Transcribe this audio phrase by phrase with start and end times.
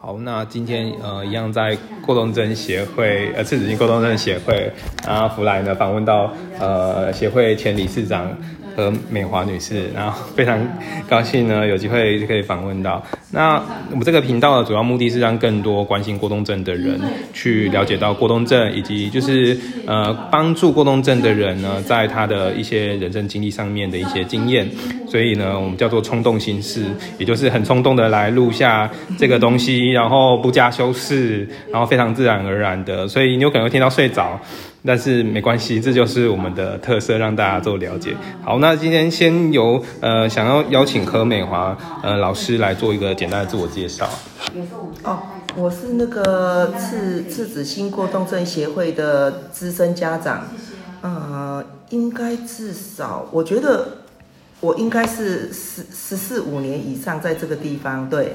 [0.00, 4.70] 好，那今天呃一样在过动症协会呃赤子心过动症协会，
[5.04, 8.36] 然后福来呢访问到呃协会前理事长
[8.76, 10.58] 和美华女士，然后非常
[11.08, 13.02] 高兴呢有机会可以访问到。
[13.30, 16.98] 那我们这个频道的主要目的是让更多关心过动症的人
[17.32, 24.68] 去了解到过动症，以及就是呃帮助过动症的人呢在他的一些人生经历上面的一些经验。
[25.08, 26.84] 所以呢，我们叫做冲动心事，
[27.18, 33.08] 也就是很冲动的来录下这个东西，然后不加修饰，然后非常自然而然的。
[33.08, 34.38] 所以你有可能会听到睡着，
[34.88, 38.16] 但是没关系，这就是我们的特色，让大家做了解。
[38.42, 44.08] 好，那今天先由呃想要邀请何美华呃老师来做一个简单的自我介绍。
[45.02, 45.18] 哦，
[45.54, 50.48] 我是那个赤赤子心过动症协会的资深家长，
[51.02, 53.98] 呃，应该至少我觉得。
[54.60, 58.34] 我应该是十十四五年以上在这个地方，对，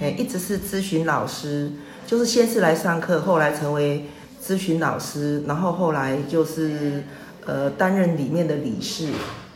[0.00, 1.70] 哎，一直是咨询老师，
[2.06, 4.06] 就是先是来上课，后来成为
[4.48, 7.04] 咨询老师，然后后来就是
[7.44, 9.06] 呃担任里面的理事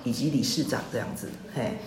[0.04, 1.78] 以及理事长这样子，嘿，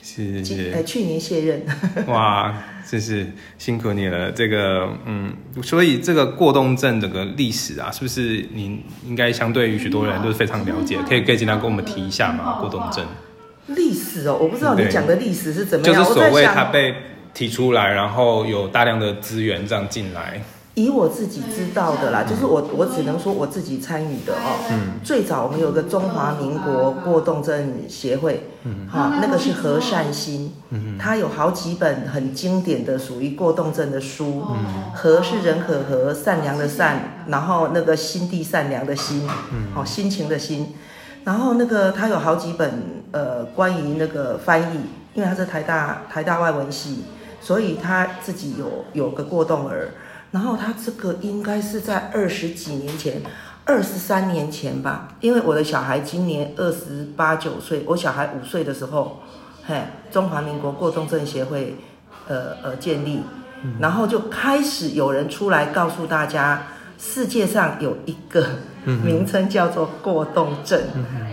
[0.00, 1.66] 是是，哎，去年卸任，
[2.06, 2.54] 哇，
[2.88, 3.26] 真是
[3.58, 10.96] 辛苦你了，这个嗯，所以这个过动症整个历史啊，是不是您应该相对于许多人都是非常了解？
[11.08, 12.58] 可以可以简单跟我们提一下吗？
[12.60, 13.04] 过动症。
[13.66, 15.92] 历史哦，我不知道你讲的历史是怎么样。
[15.96, 16.94] 就是所谓他被
[17.32, 20.40] 提出来，然后有大量的资源这样进来。
[20.74, 24.58] 以我自己知道的啦，就是我我只能说我自己参与的哦。
[24.70, 24.98] 嗯。
[25.04, 34.42] 最早我们有个中华民国过动症协会，嗯，哈，那个是何善心，嗯他有好几本很经典的属于过动症的书。
[34.50, 34.92] 嗯。
[34.92, 40.74] 和是人可和，善良的善，然后那个心地善良的心，嗯，好心情的心。
[41.22, 44.80] 然后那个他有好几本呃关于那个翻译，
[45.14, 47.04] 因为他是台大台大外文系，
[47.40, 49.90] 所以他自己有有个过动儿。
[50.34, 53.22] 然后他这个应该是在二十几年前，
[53.64, 59.22] 二十三年前吧，因为我的小孩今年二十八九岁，我小孩五岁的时候，
[59.64, 61.76] 嘿，中华民国过动症协会
[62.26, 63.20] 呃呃建立，
[63.78, 66.64] 然后就开始有人出来告诉大家，
[66.98, 68.44] 世界上有一个。
[68.86, 70.78] 名称叫做过动症，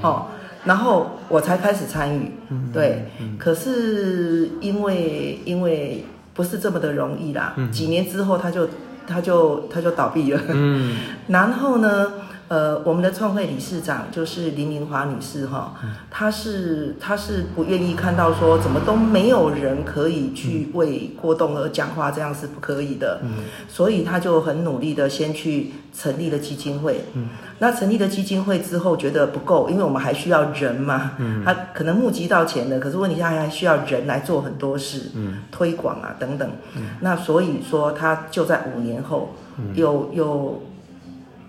[0.02, 0.28] 哦，
[0.64, 2.31] 然后我才开始参与，
[2.72, 8.70] 对，可是因为因为不是这么的容易啦，几年之后他就
[9.07, 10.95] 他就他就倒闭了，嗯，
[11.28, 12.12] 然后呢？
[12.51, 15.73] 呃，我们的创会理事长就是林明华女士哈，
[16.09, 23.22] 她是她是不愿意看到说怎么都没有人可以去为郭栋而讲话，这样是不可以的。
[23.23, 27.06] 嗯，所以她就很努力的先去成立了基金会。
[27.13, 27.29] 嗯，
[27.59, 31.12] 那成立了基金会之后觉得不够，因为我们还需要人嘛。
[31.19, 36.50] 嗯，他可能募集到钱了，可是问题他还需要人来做很多事，嗯，推广啊等等。
[36.75, 39.33] 嗯，那所以说他就在五年后
[39.73, 40.62] 又又。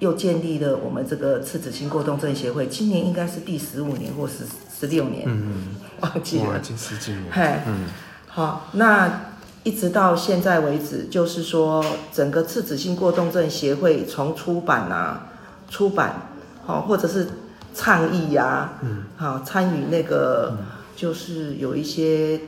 [0.02, 4.44] 又建立了我们这个赤子心过动症协会，今年应该是第十五年或十
[4.80, 7.26] 十六年，嗯 忘记了，近十几年。
[7.30, 7.84] 嘿，嗯，
[8.26, 9.26] 好，那
[9.62, 15.28] 一直到现在为止，就是说整个赤子心过动症协会从出版啊，
[15.70, 16.30] 出版，
[16.66, 17.28] 好，或者是
[17.72, 20.58] 倡议呀，嗯，好，参与那个
[20.96, 22.40] 就是有一些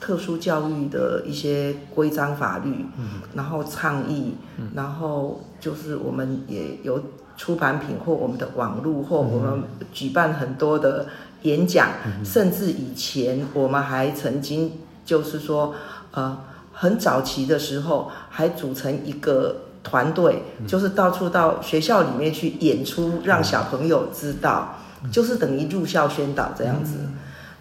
[0.00, 4.34] 特殊教育的一些规章法律，嗯，然后倡议，
[4.74, 5.40] 然后。
[5.60, 7.02] 就是我们也有
[7.36, 11.04] 出版品或我们的网络或我们举办很多的
[11.42, 11.88] 演讲，
[12.24, 14.70] 甚至以前我们还曾经
[15.04, 15.74] 就是说，
[16.12, 16.38] 呃，
[16.72, 24.76] 很早期的时候还组成一个团队，就是到处到学校里面去演出，让小朋友知道，
[25.10, 27.00] 就是等于入校宣导这样子。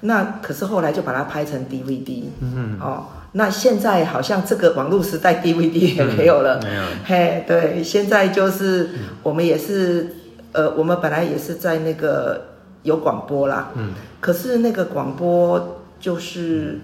[0.02, 3.06] 那可是后来就把它拍成 DVD，嗯哦。
[3.34, 6.84] 那现在好像这个网络时代 DVD 也没有了，没有。
[7.04, 8.90] 嘿，对，现在就是
[9.22, 10.16] 我们也是，
[10.54, 12.42] 呃，我们本来也是在那个
[12.84, 13.92] 有广播啦，嗯，
[14.22, 16.80] 可是那个广播就是，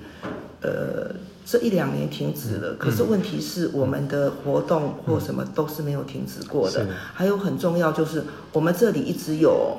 [0.61, 2.73] 呃，这一两年停止了。
[2.77, 6.85] 可是问题是我们的活动或什么都是没有停止过的。
[7.13, 9.77] 还有很重要就是我们这里一直有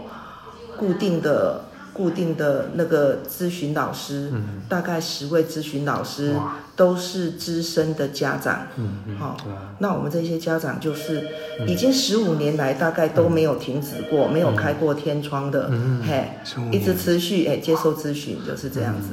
[0.78, 1.60] 固定的。
[1.94, 4.30] 固定的那个咨询老师，
[4.68, 6.34] 大概十位咨询老师
[6.76, 8.66] 都是资深的家长，
[9.16, 9.36] 好，
[9.78, 11.26] 那我们这些家长就是
[11.66, 15.70] 已经十五年来大概都没有停止过，没有开过天窗的，
[16.04, 16.30] 嘿，
[16.72, 19.10] 一直持续哎接受咨询就是这样子。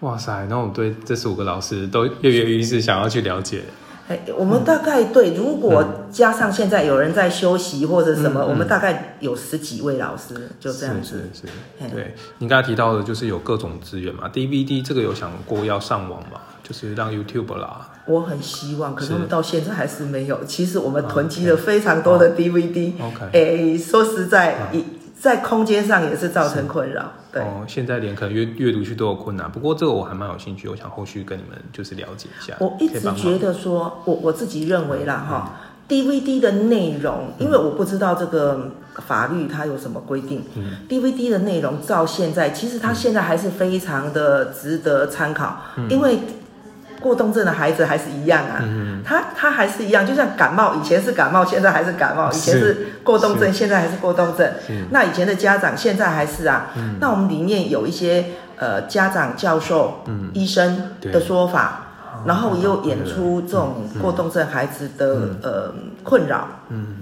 [0.00, 3.62] 哇塞，那我对这十五个老师都跃跃欲试，想要去了解。
[4.08, 11.28] 哎，我们大概对，如果加上现在有人在休息或者什么，我们大概有十几位老师，就这样子。
[11.32, 11.46] 是是
[11.88, 12.14] 是，对。
[12.38, 16.40] 你刚才提到的，就是有各种资源嘛，DVD 这个有想过要上网嘛？
[16.62, 17.90] 就是让 YouTube 啦。
[18.06, 20.44] 我很希望，可是我们到现在还是没有。
[20.44, 22.92] 其实我们囤积了非常多的 DVD。
[23.00, 23.26] OK。
[23.32, 24.84] 哎，说实在，一
[25.18, 27.12] 在空间上也是造成困扰。
[27.32, 32.54] 对哦，现在连可能阅阅读区都有困难，不过这个我还蛮有兴趣，我想后续跟你们就是了解一下。
[32.60, 35.56] 我一直觉得说，我我自己认为啦哈
[35.88, 38.70] ，DVD 的内容，因为我不知道这个
[39.06, 40.44] 法律它有什么规定
[40.88, 45.58] ，DVD 的内容照现在，其实它现在还是非常的值得参考，
[45.88, 46.18] 因为。
[47.00, 48.62] 过动症的孩子还是一样啊，
[49.04, 54.50] 他他还是一样，就像感冒，以前是感冒，现在还是感冒；以前是过动症，现在还是过动症。
[54.90, 56.70] 那以前的家长，现在还是啊。
[57.00, 58.24] 那我们里面有一些
[58.56, 61.88] 呃家长、教授、医生的说法，
[62.24, 66.48] 然后又演出这种过动症孩子的呃困扰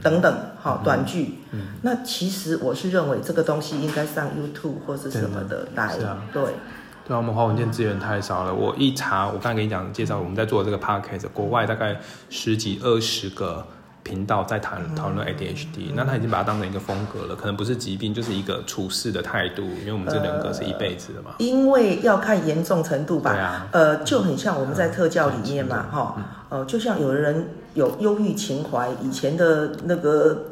[0.02, 1.40] 等等，好短剧。
[1.82, 5.94] 那其实我是认为这个东西应该上 YouTube 或是什么的来
[6.32, 6.43] 对。
[7.06, 8.55] 对啊，我们华文件资源太少了。
[8.55, 11.97] 我一查，我刚才跟你讲介绍，我们在做这个 podcast，国外大概
[12.31, 13.67] 十几二十个
[14.03, 21.33] 频道在谈讨论 ADHD，那他已经把它当成一个风格了，可能不是疾病，就是一个处事的态度，因为我们这人格是一辈子的嘛。
[21.39, 23.33] 因为要看严重程度吧。
[23.33, 23.67] 对啊。
[23.73, 26.17] 呃，就很像我们在特教里面嘛，哈，
[26.49, 30.45] 呃，就像有的人有忧郁情怀，以前的那个。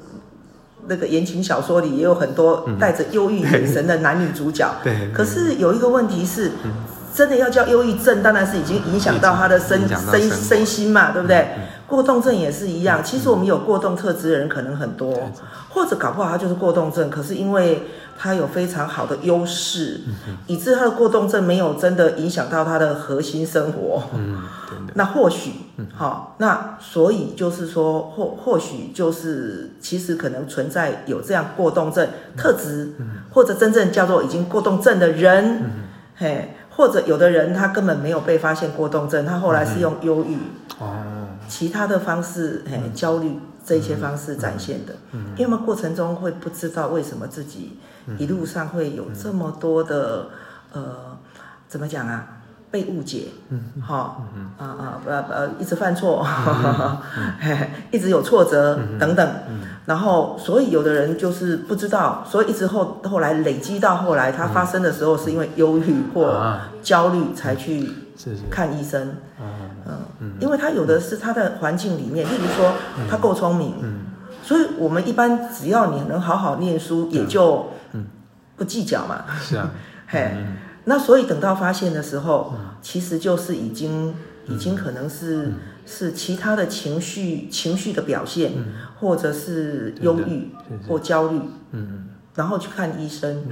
[0.88, 5.10] 那个言情小说里也有很多带着忧郁眼神的男女主角， 对。
[5.12, 6.52] 可是有一个问题是，
[7.14, 11.46] 真的要叫忧郁症，当然是已经影响到他的身身身心嘛，对不对？
[11.92, 13.04] 过动症也是一样。
[13.04, 15.12] 其实我们有过动特质的人可能很多，
[15.68, 17.82] 或者搞不好他就是过动症，可是因为。
[18.14, 20.02] 他有非常好的优势，
[20.46, 24.02] 以致他的过动症没有真的影响到他的核心生活。
[24.14, 24.42] 嗯，
[24.94, 25.50] 那或许，
[25.92, 32.06] 好，那所以就是说，或或许就是其实可能存在有这样过动症
[32.36, 32.92] 特质，
[33.32, 35.62] 或者真正叫做已经过动症的人，
[36.14, 40.36] 嘿，或者有的人他根本没有被发现过动症，他后来是用忧郁。
[40.78, 41.21] 哦，
[41.52, 44.94] 其他的方式，哎，焦虑这些方式展现的，
[45.36, 47.78] 因为过程中会不知道为什么自己。
[48.18, 50.26] 一路上会有这么多的，
[50.72, 50.82] 呃，
[51.68, 52.26] 怎么讲啊？
[52.72, 54.16] 被误解，嗯，哈，
[54.58, 56.26] 啊啊，呃呃，一直犯错，
[57.92, 59.30] 一直有挫折等等，
[59.84, 67.92] 然后，所以有的人就是不知道，所以一直后后来累积到后来，他发生的时候是因为忧郁或焦虑才去
[68.50, 69.16] 看医生，
[69.86, 69.98] 嗯。
[70.20, 72.74] 嗯，因为他有的是他的环境里面，例如说
[73.10, 74.00] 他够聪明，嗯，
[74.42, 77.68] 所以我们一般只要你能好好念书，也就。
[78.54, 79.72] 不计较嘛，是啊，
[80.06, 80.30] 嘿，
[80.84, 84.14] 那所以等到发现的时候，其实就是已经
[84.46, 85.52] 已经可能是
[85.84, 88.52] 是其他的情绪情绪的表现，
[89.00, 90.50] 或者是忧郁
[90.86, 91.40] 或焦虑，
[91.72, 93.42] 嗯，然后去看医生，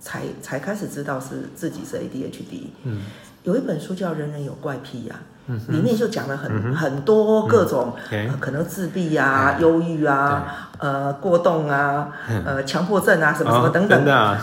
[0.00, 2.66] 才才开始知道是自己是 ADHD。
[2.82, 3.02] 嗯，
[3.44, 5.20] 有一本书叫《人人有怪癖》呀，
[5.68, 7.94] 里面就讲了很很多各种
[8.40, 10.64] 可能自闭啊、忧郁啊。
[10.80, 12.08] 呃，过动啊，
[12.46, 14.04] 呃，强迫症啊，什么什么等等。
[14.04, 14.38] 的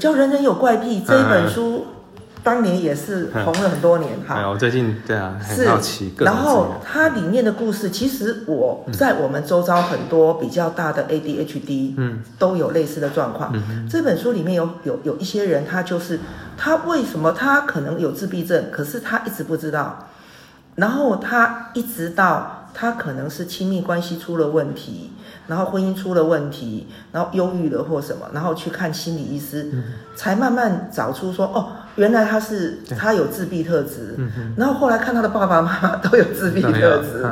[0.00, 1.84] 叫人人有怪癖这一本书，
[2.42, 4.12] 当年也是红了很多年。
[4.26, 6.14] 哈，我最近对啊，很好奇。
[6.20, 13.52] 然后它里面的故事，其实我在我们周遭很多比较大的 ADHD，嗯，都有类似的状况。
[13.86, 16.18] 这本书里面有有有一些人，他就是
[16.56, 20.08] 他为什么他可能有自闭症，可是他一直不知道。
[20.76, 25.10] 然后他一直到他可能是亲密关系出了问题。
[25.46, 29.70] 然后婚姻出了问题，然后忧郁了或什么，然后去看心理医师，
[30.16, 34.16] 才慢慢找出说哦，原来他是他有自闭特质。
[34.56, 37.22] 然后后来看他的爸爸妈妈都有自闭特质，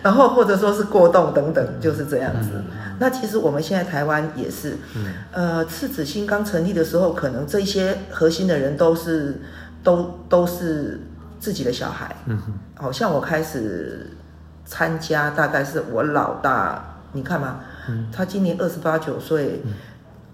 [0.00, 2.50] 然后或者说是过动等等，就是这样子。
[3.00, 4.76] 那其实我们现在台湾也是，
[5.32, 9.40] 呃，赤子心刚成立的时候，可能这些核心的人都是
[9.82, 11.00] 都都是
[11.46, 12.12] 自己的小孩。
[12.26, 12.36] 嗯
[12.74, 14.10] 好像我开始
[14.64, 16.82] 参加，大概是我老大。
[17.12, 17.60] 你看嘛，
[18.12, 19.62] 他今年二十八九岁，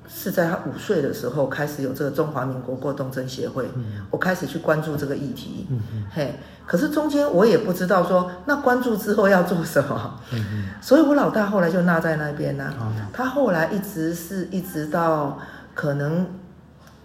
[0.08, 3.68] 是在他五岁的时候开始有这个中华民国过动症协会，
[4.10, 5.66] 我开始去关注这个议题。
[5.70, 6.34] 嗯嘿，
[6.66, 10.18] 可是中间我也不知道说，那关注之后要做什么。
[10.32, 12.72] 嗯所以我老大后来就纳在那边呢。
[13.12, 15.38] 他后来一直是一直到
[15.74, 16.26] 可能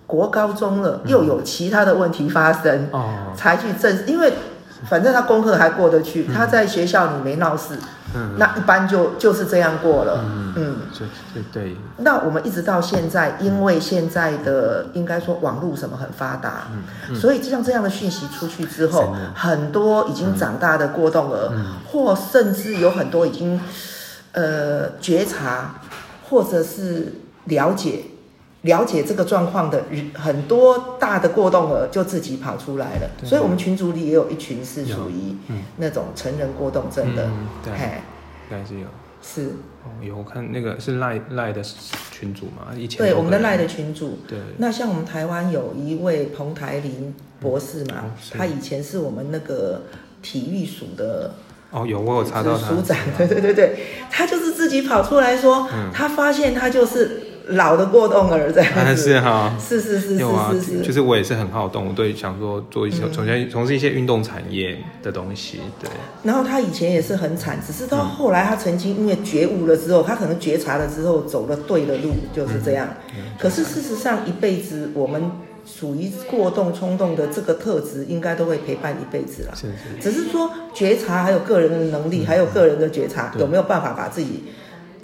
[0.08, 2.90] 国高中了，又有其他的问题发生，
[3.36, 4.34] 才去正，因为
[4.90, 7.76] 反正他功课还过得去，他在学校里没闹事。
[8.16, 10.24] 嗯，那一般就就是这样过了。
[10.24, 10.54] 嗯。
[10.56, 16.70] 嗯，对对对，那我们一直到现在，因为现在的应该说网络什么很发达，
[17.10, 21.52] 嗯所以像这样的讯息出去之后，很多已经长大的过动儿，
[21.92, 23.60] 或甚至有很多已经
[24.32, 25.76] 呃觉察
[26.30, 28.06] 或者是了解
[28.64, 33.10] 了解这个状况的人，很多大的过动儿就自己跑出来了。
[33.24, 35.64] 所以我们群组里也有一群是有属于嗯。
[35.78, 37.74] 那种成人过动症的，嗯对。
[37.74, 38.02] 嘿，
[38.50, 38.88] 应该是有。
[39.22, 39.52] 是。
[39.84, 41.62] 哦，有我看那个是赖赖的
[42.12, 44.20] 群主嘛，以前对我们的赖的群组。
[44.28, 44.38] 对。
[44.58, 49.84] 那像我们台湾有一位彭台林博士嘛，哦他以前是我们那个
[50.22, 51.32] 体育署的
[51.70, 52.68] 哦有我有查到他。
[52.68, 55.90] 署长， 对对对对，他就是自己跑出来说，嗯。
[55.94, 59.54] 他发现他就是老的过动儿这样啊，是哈。
[59.60, 63.12] 是是是有啊是是，就是我也是很好动，我对想说做一些嗯。
[63.12, 65.90] 从前从事一些运动产业的东西，对，
[66.24, 72.88] 然后他以前也是很惨，只是到后来他曾经因为觉悟了之后，他可能觉察了之后走了对的路，就是这样。
[73.40, 75.32] 可是事实上，一辈子我们
[75.66, 79.54] 属于过动冲动的这个特质，应该都会陪伴一辈子了。
[79.56, 84.44] 是是，只是说觉察还有个人的能力，还有个人的觉察，有没有办法把自己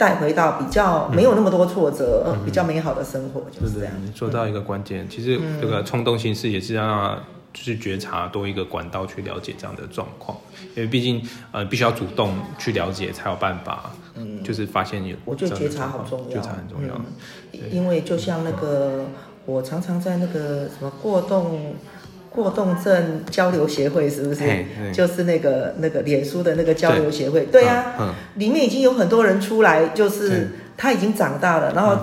[0.04, 7.18] 带回到比较没有那么多挫折、呃比较美好的生活，就是这样。，你说到一个关键，其实这个冲动心事也是让他
[7.54, 10.38] 就是觉察多一个管道去了解这样的状况，
[10.76, 11.22] 因为毕竟
[11.54, 14.44] 呃必须要主动去了解，才有办法，嗯。
[14.44, 16.94] 就是发现有我觉得觉察这样的状况好重要，觉察很重要，
[17.54, 19.06] 嗯，因为就像那个，
[19.46, 21.76] 我常常在那个什么过动
[22.34, 24.66] 过动症交流协会，是不是？
[24.92, 27.64] 就是那个那个脸书的那个交流协会，对。
[27.64, 31.98] 呀、嗯，里面已经有很多人出来，就是是他已经长大了，然后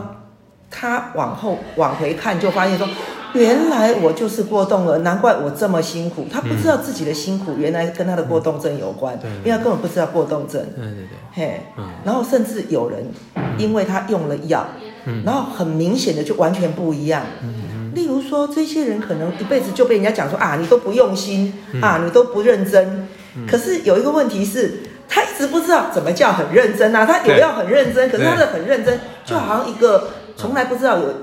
[0.70, 2.88] 他往后往回看，就发现说，
[3.34, 6.26] 原来我就是过动了，难怪我这么辛苦。
[6.32, 9.28] 他不知道自己的辛苦原来跟他的过动症有关，对。
[9.38, 10.64] 因为他根本不知道过动症。
[10.76, 11.60] 对对对，
[12.04, 13.04] 然后甚至有人
[13.58, 14.64] 因为他用了药，
[15.06, 15.22] 嗯。
[15.24, 17.22] 然后很明显的就完全不一样。
[17.94, 23.08] 例如说，这些人可能一辈子就被人家讲说啊，你都不用心、嗯啊，你都不认真。
[23.48, 27.06] 可是有一个问题是，他一直不知道怎么叫很认真啊。
[27.06, 31.14] 他有要很认真，可是他的很认真，就好像一个从来不知道有。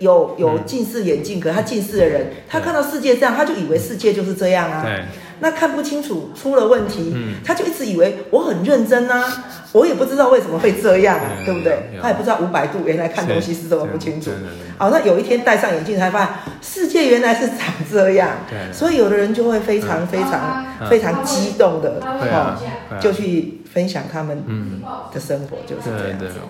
[0.00, 4.82] 有有近视眼镜，可是他近视的人，他看到世界这样，他就以为世界就是这样啊。
[4.82, 5.04] 对，
[5.40, 11.78] 那看不清楚，出了问题，嗯他就一直以为我很认真啊，我也不知道为什么会这样啊，对对不对？
[12.02, 14.30] 他也不知道五百度原来看东西是这么不清楚。
[14.78, 16.28] 好，那有一天戴上眼镜才发现
[16.62, 22.56] 世界原来是长这样，对所以有的人就会非常非常嗯非常激动的哦
[23.00, 24.80] 就去分享他们嗯
[25.12, 26.40] 的生活，就是这对对样子。，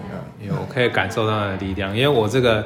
[0.40, 2.64] 有我可以感受到他的力量，因为我这个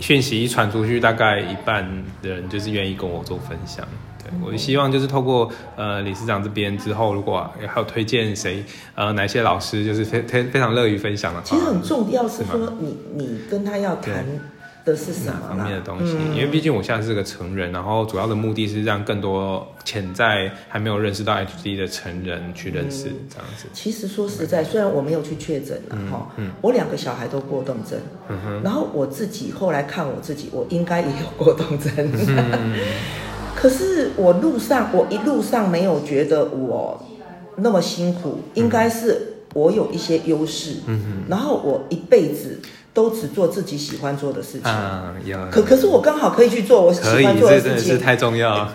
[0.00, 1.84] 讯息一传出去，大概一半
[2.20, 3.86] 的人就是愿意跟我做分享。
[4.22, 8.64] 对我希望就是透过呃理事长这边之后，如果还有推荐谁
[8.94, 14.24] 呃哪些老师，就是非非非常乐于分享的话，其实很重要是说你你跟他要谈
[14.84, 16.34] 的是什么方面的东西，嗯。
[16.34, 23.66] 因为毕竟我现在是个成人，然后主要的目的是让更多潜在还没有认识到 HD 的成人去认识这样子。
[23.72, 26.28] 其实说实在，虽然我没有去确诊了哈，
[26.60, 27.98] 我两个小孩都过动症，
[28.64, 31.92] 然后我自己后来看我自己，我应该也有过动症。
[33.62, 37.00] 可是我路上，我一路上没有觉得我
[37.54, 40.78] 那么辛苦，应该是我有一些优势，
[41.28, 42.58] 然后我一辈子
[42.92, 44.62] 都只做自己喜欢做的事情。
[44.62, 48.74] 啊，有可可是我刚好可以去做我喜，欢做的事情，这真的是太重要了。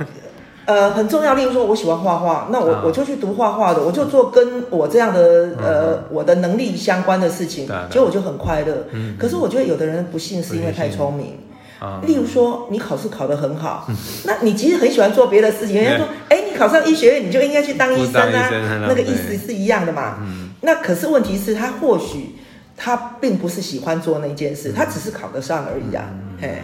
[0.68, 1.34] 呃，很重要。
[1.34, 8.86] 例如说，我喜欢画画，那我、啊我就去读画画的，我就做跟我这样的呃、我的能力相关的事情结果我就很快乐。
[9.20, 11.38] 可是我觉得有的人不幸是因为太聪明。
[11.80, 13.88] 啊，例如说，你考试考得很好，
[14.26, 15.76] 那你其实很喜欢做别的事情。
[15.76, 18.50] 人家说，哎，你考上医学院，你就应该去当医生啊
[18.88, 20.18] 那个意思是一样的嘛。
[20.62, 22.36] 那可是问题是，他或许
[22.76, 26.10] 他并不是喜欢做那件事，他只是考得上而已啊。
[26.42, 26.62] 嘿，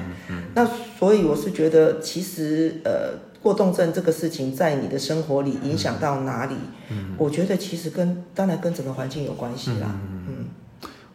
[0.56, 0.68] 那
[1.00, 6.56] 所以我是觉得，其实呃，过动症这个事情在你的生活里影响到哪里？
[7.18, 9.88] 我觉得其实跟当然跟整个环境有关系啦。
[10.12, 10.13] 嗯，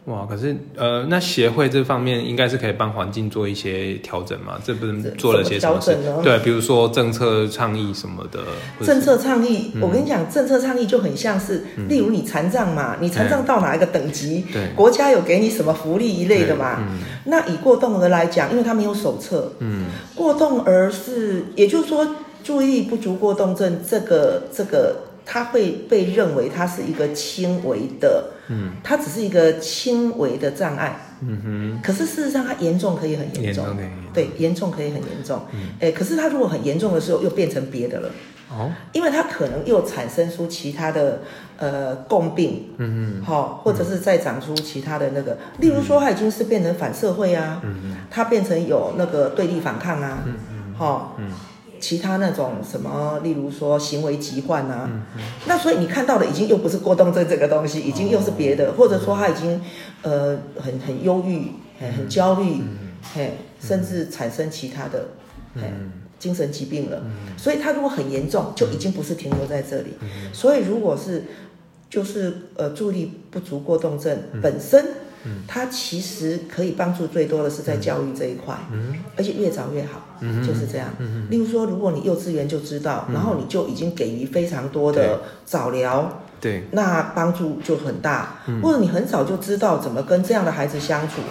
[0.09, 4.59] 哇，可是呃，那协会这方面应该是可以帮环境做一些调整嘛？
[4.63, 6.23] 这不是做了些什么事怎么调整呢？
[6.23, 8.39] 对，比如说政策倡议什么的，
[8.83, 16.79] 政策倡议，我跟你讲，政策倡议就很像是，例如你残障嘛，你残障到哪一个等级，对国家有给你什么福利一类的嘛。
[17.25, 19.85] 那以过动儿来讲，因为他没有手册，嗯，
[20.15, 24.95] 过动儿是，也就是说，注意力不足过动症这个这个，
[25.31, 31.81] 它会被认为它是一个轻微的，嗯，它只是一个轻微的障碍，嗯哼。
[31.83, 33.77] 可是事实上它严重可以很哼，严重
[34.11, 35.39] 对，严重可以很严重，
[35.79, 38.09] 哎、可是它如果很严重的时候，又变成别的了。
[38.49, 41.21] 哦，因为它可能又产生出其他的
[41.57, 51.31] 呃共病，嗯嗯，好，或者是再长出其他的那个，例如说它已经是变成反社会啊，嗯嗯，他变成有那个对立反抗啊，嗯嗯，好，嗯，
[51.79, 59.61] 其他那种什么，例如说行为疾患啊，嗯嗯，那所以你看到的已经又不是过动症这个东西，已经又是别的，或者说他已经
[60.01, 62.61] 呃很很忧郁，很很焦虑，
[63.13, 65.09] 嘿，甚至产生其他的，
[65.55, 65.63] 嗯。
[66.19, 67.01] 精神疾病了，
[67.37, 69.93] 所以他如果很严重，就已经不是停留在这里。
[70.33, 71.23] 所以如果是
[71.89, 74.85] 就是呃注意力不足过动症本身，
[75.47, 78.55] 它其实可以帮助最多的是在教育这一块，
[79.17, 80.01] 而且越早越好，
[80.45, 80.87] 就是这样。
[81.29, 88.39] 例如说，如果你幼稚园就知道，然后你就已经给予非常多的早疗，对，那帮助就很大。
[88.61, 91.21] 或者你很早就知道怎么跟这样的孩子相处，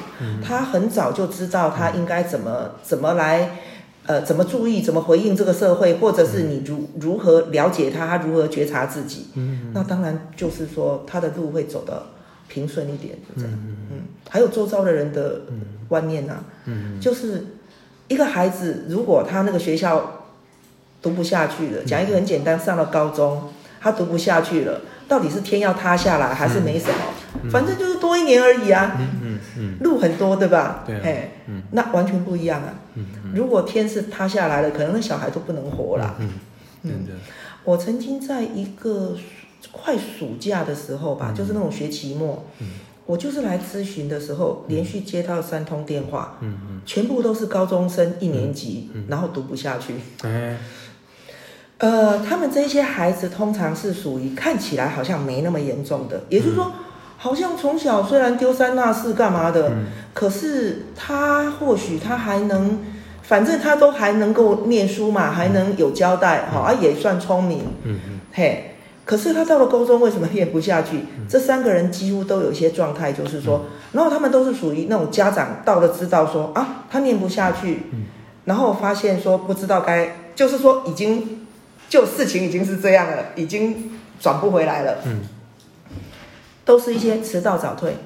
[0.42, 3.58] 他很早就知道他应该怎么怎么来。
[4.06, 9.26] 呃，怎么注意，怎么回应这个社会，或者是你如如何了解他，他如何觉察自己？
[9.34, 12.06] 嗯，那当然就是说他的路会走得
[12.48, 13.52] 平顺一点，就这样。
[13.52, 15.42] 嗯嗯，还有周遭的人的
[15.88, 17.46] 观念呐，嗯，就是
[18.08, 20.24] 一个孩子如果他那个学校
[21.00, 24.80] 读不下去了，讲一个很简单，上了高中他读不下去了。
[25.06, 27.50] 到底是天要塌下来，还是没什么？
[27.50, 28.94] 反正就是多一年而已啊。
[29.00, 30.84] 嗯嗯嗯，路很多，对吧？
[30.86, 31.00] 对。
[31.00, 31.30] 哎，
[31.72, 32.74] 那完全不一样啊。
[32.94, 36.14] 嗯如果天是塌下来了，可能那小孩都不能活了。
[36.18, 36.30] 嗯
[36.82, 37.06] 嗯。
[37.64, 39.16] 我曾经在一个
[39.72, 42.44] 快暑假的时候吧，就是那种学期末，
[43.06, 46.38] 我就是来咨询的时候，连续接到三通电话。
[46.40, 46.82] 嗯嗯。
[46.84, 49.94] 全部都是高中生一年级，然后读不下去。
[50.22, 50.56] 哎。
[51.78, 56.72] 呃，他们这些孩子通常是属于看起来好像没那么严重的，也就是说，
[57.16, 59.70] 好像从小虽然丢三落四干嘛的，
[60.12, 62.80] 可是他或许他还能，
[63.22, 68.74] 反正他都还能够念书嘛，还能有交代，哈，啊也算聪明，嗯嗯，嘿，
[69.08, 71.00] 可是他到了高中为什么念不下去？
[71.26, 77.84] 这三个人几乎都有一些状态，就是说，然后他们都是属于那种家长到了知道说啊，他念不下去，
[78.44, 81.36] 然后发现说不知道该，就是说已经。
[81.88, 84.98] 就事情已经是这样了，已经转不回来了。
[85.06, 85.22] 嗯，
[86.62, 87.96] 都是一些迟到早退，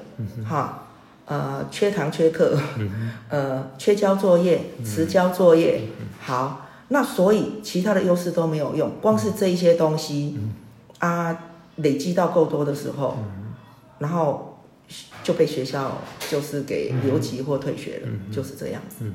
[0.47, 0.87] 哈，
[1.25, 2.57] 呃，缺堂缺课，
[3.27, 5.81] 呃，缺交作业，迟交作业。
[6.21, 10.39] 好，那所以其他的优势都没有用，光是这一些东西
[11.03, 11.37] 啊，
[11.75, 13.17] 累积到够多的时候，
[13.99, 14.63] 然后
[15.21, 15.97] 就被学校
[16.29, 19.05] 就是给留级或退学了，就是这样子。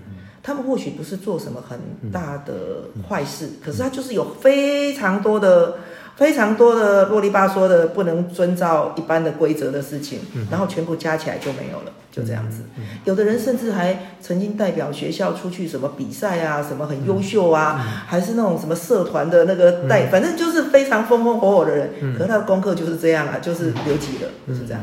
[0.42, 1.80] 他们或许不是做什么很
[2.12, 5.78] 大的坏事，可是他就是有非常多的、
[6.18, 10.18] 非常多的啰里吧嗦的不能遵照一般的规则的事情，
[10.50, 12.62] 然后全部加起来就没有了，就这样子。
[13.04, 21.88] 有的人甚至还曾经代表学校出去什么比赛啊，什么很优秀啊，还是那种什么社团的那个代，反正就是非常风风火火的人。
[22.16, 24.82] 可是他的功课就是这样啊，就是留级了，是这样。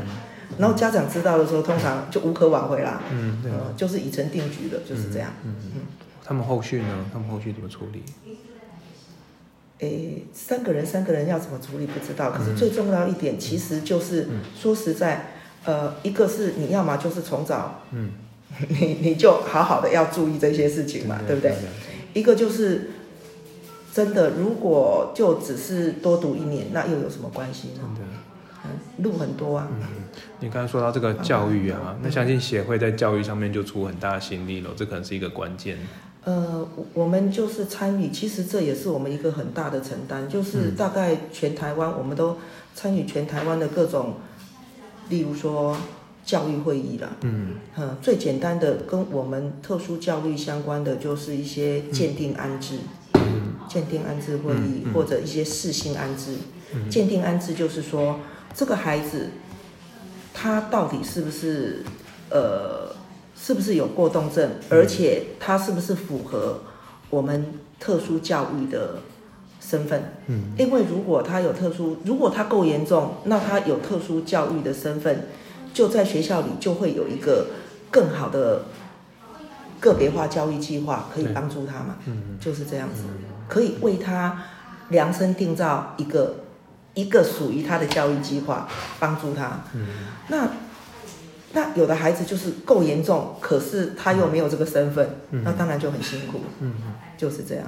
[0.56, 3.02] 然后家长知道的时候，通常就无可挽回啦。
[3.12, 5.28] 嗯，对，就是已成定局的，就是这样。
[5.44, 5.82] 嗯嗯。
[6.24, 7.04] 他们后续呢？
[7.12, 8.02] 他们后续怎么处理？
[9.78, 12.30] 诶，三个人，三个人要怎么处理不知道。
[12.30, 14.26] 可是最重要一点，其实就是
[14.58, 15.32] 说实在，
[15.64, 18.12] 呃，一个是你要么就是从早，嗯，
[18.68, 21.54] 你你就好好的要注意这些事情嘛，对不对？
[22.14, 22.90] 一个就是
[23.92, 27.82] 真的，如果就只是多读一年，那又有什么关系呢？
[28.98, 29.68] 路很多啊。
[29.70, 29.86] 嗯，
[30.40, 35.76] 你刚才说到这个教育啊，那相信协会在教育上面就出很大的心力了，这可能是一个关键。
[36.26, 42.36] 呃，我们就是参与，其实这也是我们一个很大的承担，就是大概全台湾我们都
[42.74, 44.14] 参与全台湾的各种，
[45.08, 45.76] 例如说
[46.24, 52.80] 教育会议啦，嗯，嗯，最简单的跟我们特殊教育相关的就是一些鉴定安置，
[53.14, 56.36] 嗯，鉴定安置会议或者一些试性安置，
[56.90, 58.20] 鉴定安置就是说。
[58.58, 59.28] 这个孩子，
[60.32, 61.84] 他到底是不是
[62.30, 62.85] 呃，
[63.36, 64.50] 是不是有过动症？
[64.70, 66.60] 而且他是不是符合
[67.10, 69.00] 我们特殊教育的
[69.60, 70.14] 身份？
[70.26, 75.26] 嗯，因为如果他有特殊，如果他够严重，那他有特殊教育的身份，
[75.72, 77.48] 就在学校里就会有一个
[77.90, 78.62] 更好的
[79.78, 81.96] 个别化教育计划可以帮助他嘛。
[82.06, 83.02] 嗯，就是这样子，
[83.48, 84.42] 可以为他
[84.88, 86.36] 量身定造一个。
[86.96, 88.66] 一个属于他的教育计划，
[88.98, 89.60] 帮助他。
[89.74, 89.86] 嗯，
[90.28, 90.48] 那
[91.56, 96.40] 那有的孩子就是够严重，可是他又没有这个身份，那当然就很辛苦。
[96.60, 96.74] 嗯
[97.16, 97.64] 就是这样。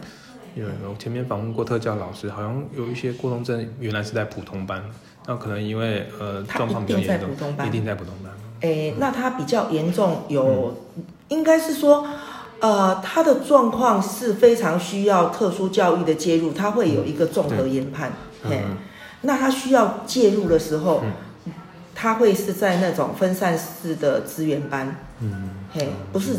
[0.54, 4.84] 有有前面访问过特教老师，好像有一些过动症原来是在普通班，
[5.26, 8.30] 那可能因为呃状况比较严重，一定在普通班。
[8.60, 10.76] 诶，那他比较严重，有
[11.28, 12.06] 应该是说，
[12.60, 18.12] 呃，他的状况是非常需要特殊教育的介入，他会有一个综合研判。
[18.42, 18.76] 嗯，
[19.22, 21.02] 那他需要介入的时候，
[22.00, 24.94] 他会是在那种分散式的资源班。
[25.20, 26.36] 嗯，嘿，不是。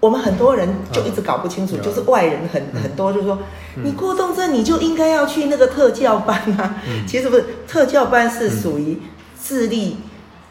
[0.00, 3.38] 我们很多人就一直搞不清楚，就是外人很很多就说，
[3.76, 6.82] 你过动症你就应该要去那个特教班啊。
[7.06, 8.98] 其实不是，特教班是属于
[9.40, 9.98] 智力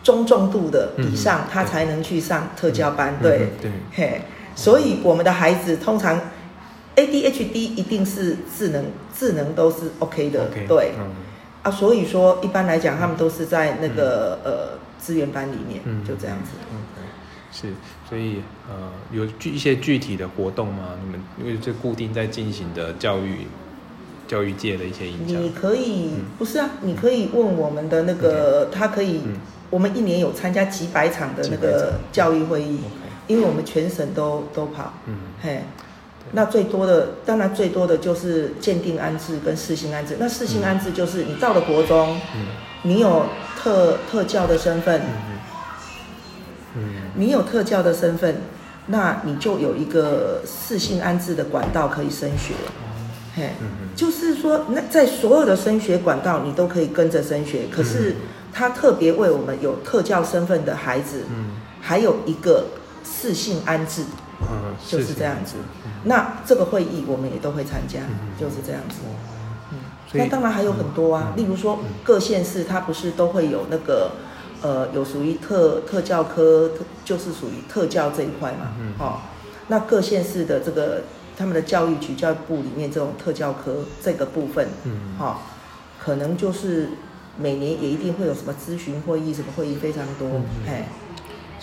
[0.02, 3.18] 中重度的以上，他才能去上特教班。
[3.22, 3.50] 对。
[3.62, 4.22] 对，嘿，
[4.56, 6.18] 所以我们的孩子通常
[6.96, 10.94] ADHD 一定是智能智能都是 OK 的，对，
[11.64, 16.52] 啊，所以说一般来讲他们都是在那个呃资源班里面，就这样子。
[16.72, 16.78] 嗯
[17.54, 17.68] 是，
[18.08, 20.96] 所以呃，有具一些具体的活动吗？
[21.04, 23.46] 你们因为这固定在进行的教育
[24.26, 26.70] 教育界的一些影响，你可以不是啊？
[26.82, 29.20] 你可以问我们的那个，他可以，
[29.70, 32.80] 我们一年有参加几百场的那个教育会议，
[33.28, 35.62] 因为我们全省都都跑，嗯，嘿，
[36.34, 40.18] 那最多的当然最多的就是鉴定安置跟四性安置。
[40.20, 42.48] 那四性安置就是你到了国中，嗯，
[42.84, 43.26] 你有
[43.58, 45.02] 特特教的身份。
[47.16, 48.38] 你有特教的身份，
[48.88, 52.54] 那你就有一个四性安置的管道可以升学。
[53.36, 53.50] 嘿，
[53.94, 57.64] 就是说，那在所有的升学管道，你都可以跟着升学。
[57.70, 58.16] 可是
[58.54, 61.24] 他特别为我们有特教身份的孩子，
[61.82, 62.68] 还有一个
[63.04, 64.06] 四性安置，
[64.88, 65.56] 就是这样子。
[66.04, 68.02] 那这个会议我们也都会参加，
[68.40, 68.98] 就是这样子。
[69.72, 69.80] 嗯，
[70.14, 74.12] 那当然还有很多啊，例如说各县市，它不是都会有那个。
[74.64, 79.24] 呃，有属于特特教科，特就是属于特教这一块嘛，嗯好，
[79.70, 81.02] 那各县市的这个
[81.36, 85.42] 他们的教育局教育部里面这种特教科这个部分，嗯，好，
[86.00, 86.90] 可能就是
[87.40, 90.30] 每年也一定会有什么咨询会议，什么会议非常多，
[90.68, 90.88] 哎，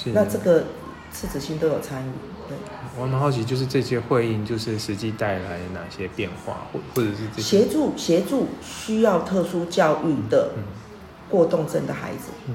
[0.06, 0.64] 那这个
[1.12, 2.37] 赤子心都有参与，对。
[2.98, 10.50] 我蛮好奇，就是这些会议就是实际带来哪些变化，或或者是这些协助协助需要特殊教育的
[11.28, 12.54] 过动症的孩子，嗯。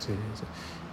[0.00, 0.44] 是是，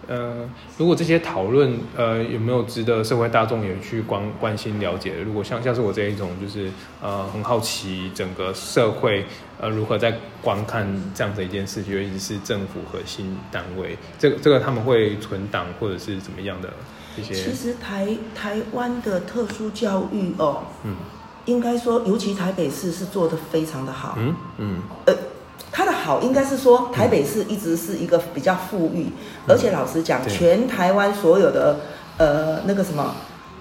[0.07, 5.13] 呃，如果这些讨论，呃，有没有值得社会大众也去关关心了解？
[5.21, 6.69] 如果像像是我这一种，就是
[7.01, 9.25] 呃，很好奇整个社会
[9.61, 16.73] 呃如何在观看这样的一件事情，尤其是政府核心单位，这个这个他们会存档或者是怎么样的
[17.23, 20.95] 其实台台湾的特殊教育哦，嗯，
[21.45, 25.13] 应该说，尤其台北市是做的非常的好，嗯嗯，呃。
[25.77, 29.07] 它的好应该是说，台北市一直是一个比较富裕，
[29.45, 31.77] 而且老实讲，全台湾所有的
[32.15, 33.13] 呃那个什么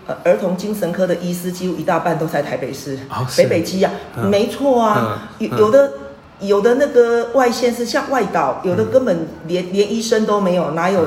[0.06, 2.96] 呃儿童精神科的医师，几乎一大半都在台北市，
[3.36, 3.90] 北北基啊，
[4.30, 5.92] 没错啊，有有的
[6.38, 11.04] 有的那个外县是像外岛，有的根本连连医生都没有，哪有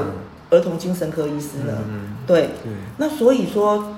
[0.49, 1.71] 儿童精神科医师呢？
[2.27, 2.49] 对，
[2.97, 3.95] 那所以说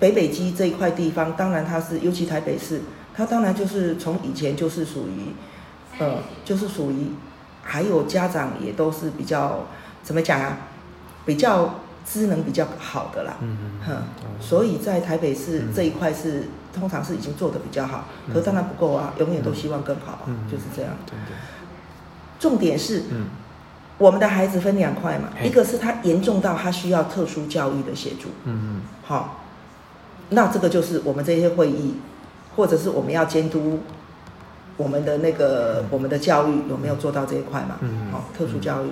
[0.00, 2.80] 北北基这一块地方，当然它是，尤其台北市，
[3.14, 5.34] 它当然就是从以前就是属于。
[5.96, 7.12] 呃，就是属于，
[7.62, 9.64] 还有家长也都是比较
[10.02, 10.58] 怎么讲啊？
[11.24, 14.02] 比较智能比较好的啦，嗯嗯，哼，
[14.40, 20.90] 所以在台北市这一块是通常是已经做的比较好，可当然不够啊，永远都希望更好，就是这样。
[22.40, 23.26] 重点是，嗯，
[23.98, 29.44] 我们的孩子分两块嘛，一个是他严重到他需要特殊教育的协助，嗯嗯，好，
[30.30, 31.94] 那这个就是我们这些会议，
[32.56, 33.80] 或者是我们要监督。
[34.76, 37.76] 我们的那个我们的教育有没有做到这一块嘛？
[37.80, 38.88] 嗯，好，特殊教育。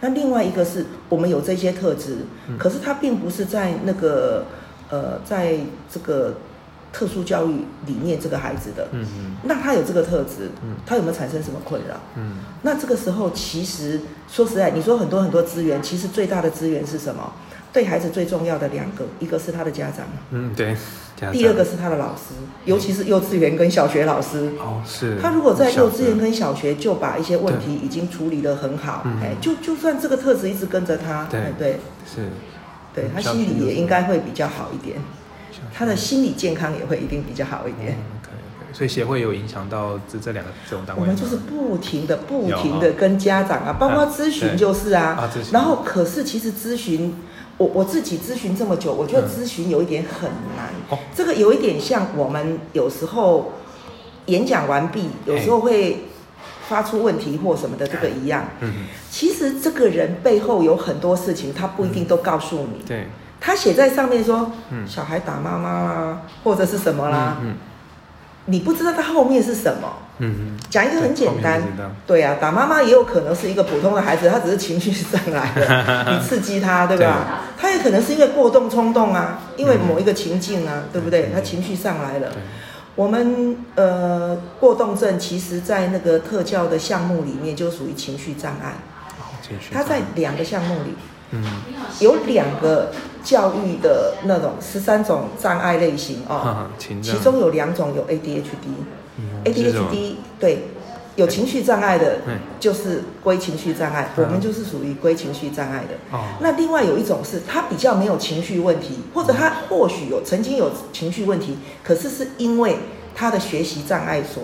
[0.00, 2.20] 那另外一个是我们有这些特质，
[2.58, 4.46] 可是他并不是在那个
[4.88, 5.58] 呃，在
[5.90, 6.36] 这个
[6.96, 7.50] 特殊教育
[7.86, 8.88] 理念这个孩子的。
[8.92, 9.36] 嗯嗯。
[9.42, 11.94] 那他有这个特质，嗯他有没有产生什么困扰？
[12.16, 12.38] 嗯。
[12.62, 17.30] 那这个时候其实说实在，你说很多很多资源，其实最大的资源是什么？
[17.70, 20.06] 对孩子最重要的两个，一个是他的家长。
[20.30, 20.74] 嗯，对。
[21.32, 22.34] 第二个是他的老师，
[22.66, 24.50] 尤其是幼稚园跟小学老师。
[24.58, 25.18] 哦，是。
[25.20, 32.28] 他如果在幼稚园跟小学就把一些问题已经处理得很好，哎，就就算这个特质一直跟着他，对对，是，
[32.94, 34.98] 对他心里也应该会比较好一点，
[35.76, 37.96] 他的心理健康也会一定比较好一点。
[38.22, 38.76] 可以可以。
[38.76, 41.02] 所以协会有影响到这这两个这种单位。
[41.02, 47.14] 我们就是不停的不停的跟家长啊，包括咨询就是啊，然后可是其实咨询。
[47.58, 50.98] 我我自己咨询这么久，我觉得咨询有一点很难。
[51.14, 53.50] 这个有一点像我们有时候
[54.26, 56.04] 演讲完毕，有时候会
[56.68, 58.46] 发出问题或什么的这个一样。
[58.60, 62.84] 嗯其实这个人背后有很多事情，他不一定都告诉你。
[62.86, 63.06] 对。
[63.40, 64.50] 他写在上面说，
[64.86, 67.38] 小孩打妈妈啦，或者是什么啦。
[67.42, 67.54] 嗯。
[68.48, 69.92] 你不知道他后面是什么。
[70.18, 71.60] 嗯讲一个很简单
[72.06, 77.42] 对啊，打妈妈也有可能是一个普通的孩子，他只是情绪上来了， 你刺激他，对吧？
[77.58, 81.30] 他也可能是因为过动冲动啊，因为某一个情境啊，对不对？
[81.34, 82.28] 他情绪上来了。
[82.94, 88.72] 我们呃过动症其实在那个特教的项目里面就属于情绪障碍，
[89.20, 90.94] 哦情绪它在两个项目里
[91.30, 91.42] 嗯。
[92.00, 92.92] 有两个
[93.24, 98.42] 教育的那种十三种障碍类型哦，其中有两种有 ADHD。
[99.18, 99.54] 嗯。
[99.54, 100.58] 是什么 ADHD 对，
[101.16, 104.24] 有情绪障碍的嗯，就是归情绪障碍，嗯。
[104.24, 106.16] 我们就是属于归情绪障碍的。
[106.16, 106.24] 哦。
[106.40, 112.76] 那另外有一种是他比较没有情绪问题，或者他或许有曾经有情绪问题，可是是因为
[113.14, 114.42] 他的学习障碍所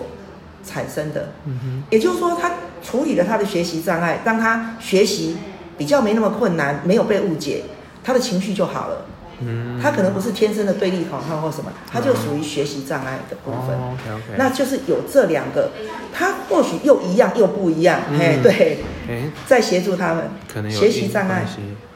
[0.65, 1.29] 产生的。
[1.45, 1.83] 嗯哼。
[1.91, 5.37] 也就是说，他处理了他的学习障碍，让他学习
[5.83, 7.63] 比较没那么困难，没有被误解，
[8.05, 9.05] 他的情绪就好了。
[9.45, 13.75] 嗯他可能不是天生的对立狂汉或什么，他就属于学习障碍的部分。
[13.75, 15.71] 哦 OK OK 那就是有这两个，
[16.13, 18.77] 他或许又一样又不一样，嗯嘿，对，
[19.09, 21.45] 哎在协助他们可能有学习障碍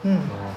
[0.02, 0.52] 嗯，哦。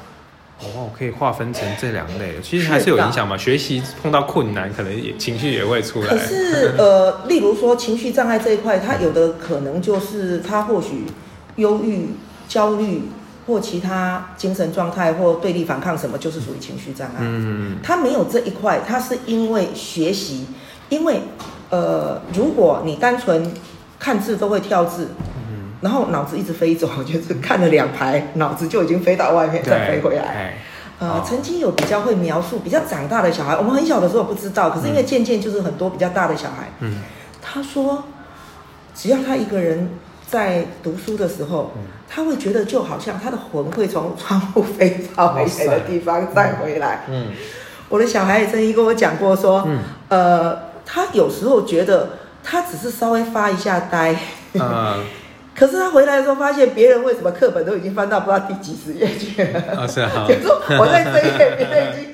[0.63, 3.37] 哦，可以划分成这两类，其实是还是有影响嘛。
[3.37, 6.07] 学习碰到困难，可能也情绪也会出来。
[6.09, 11.05] 可是呃，例如说情绪障碍这一块，他有的可能就是他或许
[11.55, 12.09] 忧郁、
[12.49, 13.03] 焦虑
[13.51, 17.15] 或其他精神状态或对立反抗什么，就是属于情绪障碍。
[17.19, 20.47] 嗯他没有这一块，他是因为学习，
[20.89, 21.21] 因为
[21.69, 23.51] 呃，如果你单纯
[23.99, 25.09] 看字都会跳字，
[25.49, 30.23] 嗯，然后脑子一直飞走，就是看了两排，脑子就已经飞到外面再飞回来。
[30.23, 30.53] 哎
[30.99, 37.01] 呃哦，曾经有比较会描述，比较长大的小孩，我们很小的时候不知道，可是因为渐渐就是很多比较大的小孩，嗯
[37.41, 38.03] 他说，
[38.93, 39.89] 只要他一个人
[40.31, 41.81] 在读书的时候，嗯。
[42.13, 47.05] 他会觉得就好像他的魂会从窗户飞到很远的地方再回来。
[47.09, 47.27] 嗯。
[47.87, 49.79] 我的小孩也曾经跟我讲过说，嗯。
[50.09, 52.09] 呃，他有时候觉得
[52.43, 54.15] 他只是稍微发一下呆，
[54.53, 55.03] 嗯
[55.55, 59.81] 可是他回来的时候发现别人为什么课本都已经翻到不知道第几十页去了。
[59.81, 62.10] 啊是啊， 就说我在这一页，别人已经，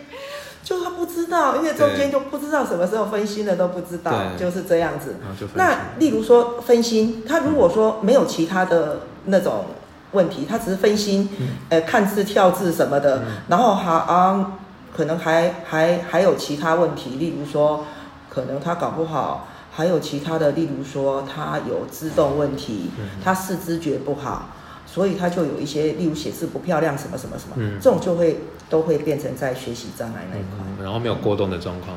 [0.67, 5.15] 就他不知道，因为中间就不知道什么时候分心了都不知道，就是这样子。
[5.55, 9.63] 那例如说分心，他如果说没有其他的那种
[10.11, 11.47] 问题，他只是分心，嗯。
[11.69, 14.57] 呃，看字跳字什么的，然后还啊，
[14.93, 17.85] 可能还还还有其他问题，例如说，
[18.29, 19.47] 可能他搞不好。
[19.71, 23.05] 还有其他的，例如说他有自动问题，嗯。
[23.23, 24.49] 他视知觉不好，
[24.97, 27.77] 所以他就有一些，例如写字不漂亮什么什么什么，嗯。
[27.79, 31.95] 这种就会都会变成在学习障碍那一块，嗯然后没有过动的状况。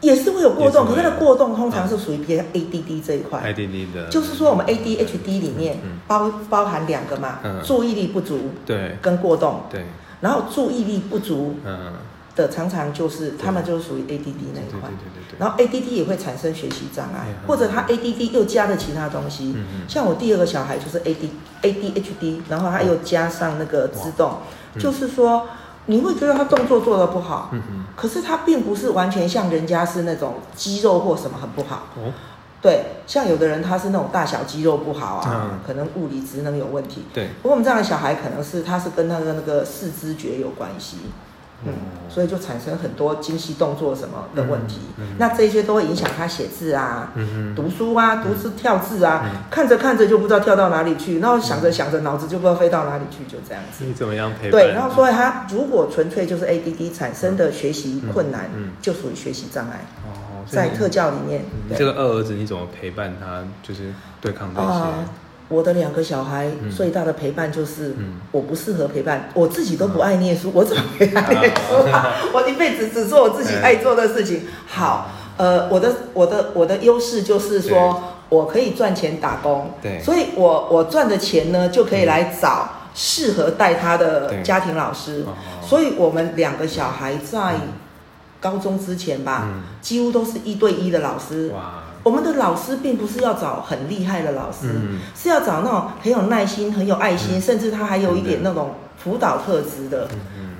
[0.00, 3.40] 也是会有过动，是可是它的过动通常是属于偏 ADD 这一块。
[3.54, 6.00] ADD 的，就是说，我们 ADHD 里面嗯。
[6.08, 7.60] 包包含两个嘛，嗯。
[7.64, 8.96] 注意力不足对。
[9.00, 9.62] 跟过动。
[9.70, 9.84] 对，
[10.20, 11.92] 然后注意力不足嗯，
[12.36, 14.88] 的常常就是他们就是属于 ADD 那一块。
[15.38, 19.52] 然后 ADD 也会产生学习障碍嗯，或者他 ADD 又加了其他东西。
[19.56, 21.28] 嗯嗯，像我第二个小孩就是 AD
[21.62, 24.38] ADHD，然后他又加上那个自动，
[24.74, 24.80] 嗯。
[24.80, 25.46] 就是说
[25.86, 32.12] 你会觉得他动作做得不好，嗯哼，可是他并不是完全像人家是那种肌肉或什么很不好，哦，
[32.60, 40.96] 对，像有的人他是那种大小肌肉不好啊嗯，可能物理职能有问题，对，不过我们这样的小孩可能是他是跟那个那个视知觉有关系，
[41.64, 41.72] 嗯，
[42.08, 44.80] 所以就产生很多精细动作什么的问题。
[44.98, 53.84] 嗯嗯那这些都会影响他写字啊、嗯，读书啊、读字跳字啊，嗯看着看着就不知道跳到哪里去，然后想着想着脑子就不知道飞到哪里去，就这样子。
[53.84, 54.50] 你怎么样陪伴？
[54.50, 58.50] 对，然后所以他如果纯粹就是 ADD 产生的学习困难，
[58.82, 61.44] 就属于学习障碍，哦，在特教里面。
[61.68, 63.42] 你这个二儿子你怎么陪伴他？
[63.62, 64.92] 就是对抗这些啊，
[65.48, 66.70] 我的两个小孩嗯。
[66.70, 72.14] 最大的陪伴就是嗯，我不适合陪伴，我自己都不爱念书，我怎么陪他念书啊？
[72.34, 74.42] 我一辈子只做我自己爱做的事情。
[74.66, 80.00] 好，呃，我的我的我的优势就是说我可以赚钱打工，对。
[80.02, 85.24] 所以我我赚的钱呢就可以来找适合带他的家庭老师。
[85.26, 85.32] 哦，
[85.64, 87.54] 所以我们两个小孩在
[88.40, 91.50] 高中之前吧嗯，几乎都是一对一的老师。
[91.54, 95.00] 哇，我们的老师并不是要找很厉害的老师，嗯。
[95.16, 97.40] 是要找那种很有耐心、很有爱心，嗯。
[97.40, 100.06] 甚至他还有一点那种辅导特质的。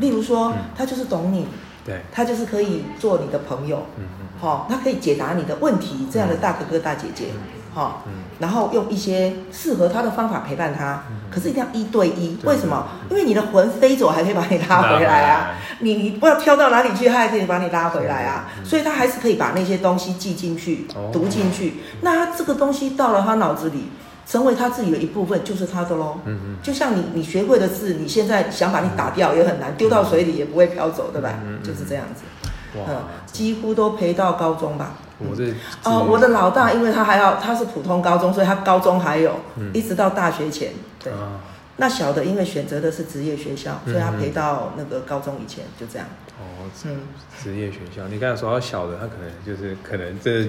[0.01, 1.47] 例如说嗯，他就是懂你，
[1.85, 4.27] 对，他就是可以做你的朋友，嗯嗯。
[4.41, 7.27] 哈、他可以解答你的问题，这样的大哥哥大姐姐，
[7.77, 12.37] 哈、嗯然后用一些适合他的方法陪伴他，可是一定要一对一。
[12.37, 12.87] 对为什么？
[13.11, 21.75] 因为你的魂飞走还可以把你拉回来啊， 你你不知道跳到哪里去，他还可以把你拉回来啊，所以他还是可以把那些东西记进去哦、读进去。
[22.03, 23.89] 那他这个东西到了他脑子里，
[24.27, 26.19] 成为他自己的一部分，就是他的喽。
[26.27, 31.31] 嗯嗯就像你你学会的字，你现在想把你打掉也很难，丢到水里也不会飘走，对吧
[31.63, 32.23] 就是这样子。
[32.79, 32.97] 哇嗯，，
[33.33, 34.93] 几乎都陪到高中吧。
[35.19, 35.45] 我这
[35.85, 39.33] 哦，我的老大，因为他还要他是普通高中，所以他高中还有，
[39.73, 41.13] 一直到大学前，对。
[41.13, 41.41] 啊。
[41.79, 44.19] 那小的因为选择的是职业学校，所以他嗯嗯。
[44.19, 46.09] 陪到那个高中以前就这样。
[46.39, 47.01] 哦，嗯，
[47.43, 50.49] 职业学校，你刚才说到小的，他可能就是可能这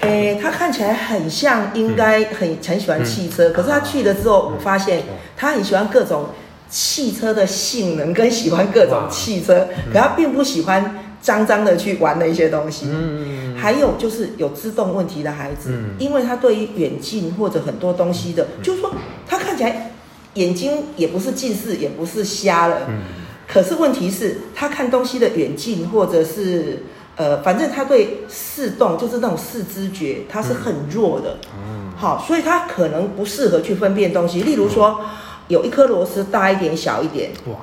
[0.00, 5.02] 诶，他看起来很像，应该很很喜欢汽车，可是他去了之后，我发现
[5.36, 6.30] 他很喜欢各种
[6.70, 12.86] 汽车的性能，跟喜欢各种汽车，可他并不喜欢脏脏的去玩的一些东西。
[12.90, 15.94] 嗯还有就是有自动问题的孩子，嗯。
[15.98, 18.92] 因为他对于远近或者很多东西的，就是说
[19.26, 19.92] 他看起来
[20.34, 23.02] 眼睛也不是近视，也不是瞎了，嗯。
[23.48, 26.82] 可是问题是，他看东西的远近，或者是
[27.16, 31.38] 呃，反正他对视动，就是那种视知觉，他是很弱的。
[31.56, 31.92] 嗯。
[31.96, 34.42] 好，所以他可能不适合去分辨东西。
[34.42, 35.00] 例如说，
[35.48, 37.54] 有一颗螺丝大一点、小一点，哇，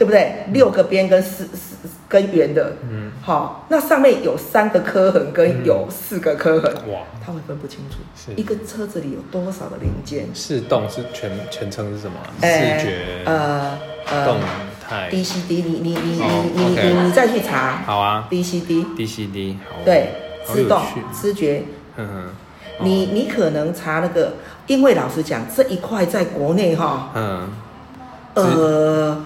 [0.00, 0.32] 对不对？
[0.50, 1.76] 六个边跟四四
[2.08, 3.12] 跟圆的，嗯。
[3.20, 8.32] 好，那上面有三个刻痕跟有四个刻痕，哇，他会分不清楚是。
[8.34, 10.26] 一个车子里有多少的零件。
[10.32, 12.48] 视动是全全称是什么视
[12.82, 13.78] 觉呃
[14.24, 14.42] 动呃
[14.88, 15.10] 态。
[15.10, 18.26] ，D C D，你你你哦你你你你再去查好啊。
[18.30, 18.82] D C D。
[18.96, 19.76] ，D C D，好。
[19.76, 20.08] 哦，对，
[20.46, 21.62] 自动趣知觉，
[21.98, 22.30] 哼哼，
[22.82, 24.32] 你你可能查那个，
[24.66, 27.50] 因为老实讲，这一块在国内哈，嗯。
[28.32, 29.24] 呃，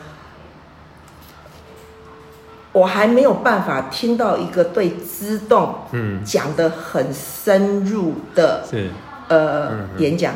[2.75, 6.23] 我还没有办法听到一个对自动嗯。
[6.23, 8.91] 讲的很深入的是。
[9.29, 10.35] 呃嗯演讲，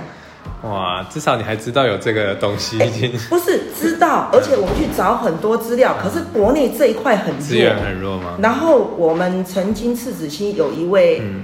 [0.62, 7.42] 哇，至少你还知道有这个东西，已经不是知道，而且我们去找很多资料，可是国内这一块很弱。
[7.42, 7.76] 资源。
[7.76, 8.38] 很弱吗？
[8.40, 11.20] 然后我们曾经赤子心有一位。
[11.20, 11.42] 嗯。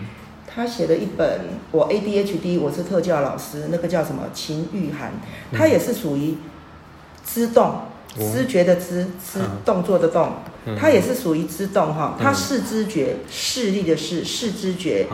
[0.56, 1.40] 他写了一本，
[1.72, 5.10] 我 ADHD，我是特教老师，那个叫什么秦玉涵，
[5.50, 5.58] 嗯。
[5.58, 6.36] 他也是属于
[7.26, 7.80] 知动，
[8.16, 9.58] 知觉的知，知嗯。
[9.64, 10.32] 动作的动，
[10.66, 10.76] 嗯。
[10.78, 12.24] 他也是属于知动哈，嗯。
[12.24, 15.06] 他视知觉，视力的视，视知觉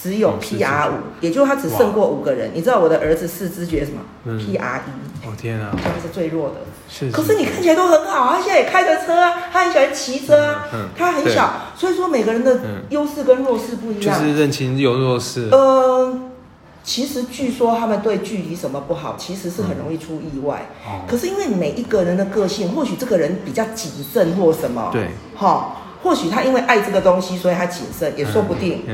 [0.00, 2.50] 只有嗯视知觉 PR 五，也就是他只胜过五个人。
[2.54, 3.98] 你知道我的儿子视知觉什么？
[4.24, 6.54] 嗯？PR 一，哦天啊，他是最弱的。
[6.88, 10.88] 是，可是你看起来都很好，他现在也开着车啊，他很喜欢骑车啊，嗯嗯。
[10.96, 12.82] 他很小，所以说每个人的嗯。
[12.90, 14.18] 优势跟弱势不一样。
[14.20, 16.16] 就是认清有弱势，呃，
[16.88, 20.70] 其实据说他们对距离什么不好，其实是很容易出意外。
[20.86, 28.84] 哦可是因为每一个人的个性，或许这个人比较谨慎或什么，对，哈，或许他因为爱这个东西，所以他谨慎，也说不定。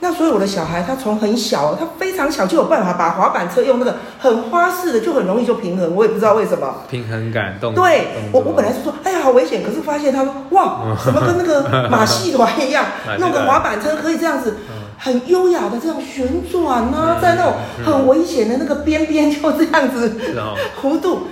[0.00, 5.94] 那所以我的小孩，他从很小，他非常小就有办法把滑板车用那个很花式的，就很容易就平衡。
[5.94, 6.82] 我也不知道为什么。
[6.88, 12.84] 平衡感动，对我，我本来是说，哎呀，好危险，可是发现他说，哇， 怎么跟那个马戏团一样
[13.18, 14.58] 弄个滑板车可以这样子，
[14.98, 20.12] 很优雅的这样旋转呢、嗯在那种很危险的那个边边就这样子
[20.82, 21.28] 弧度。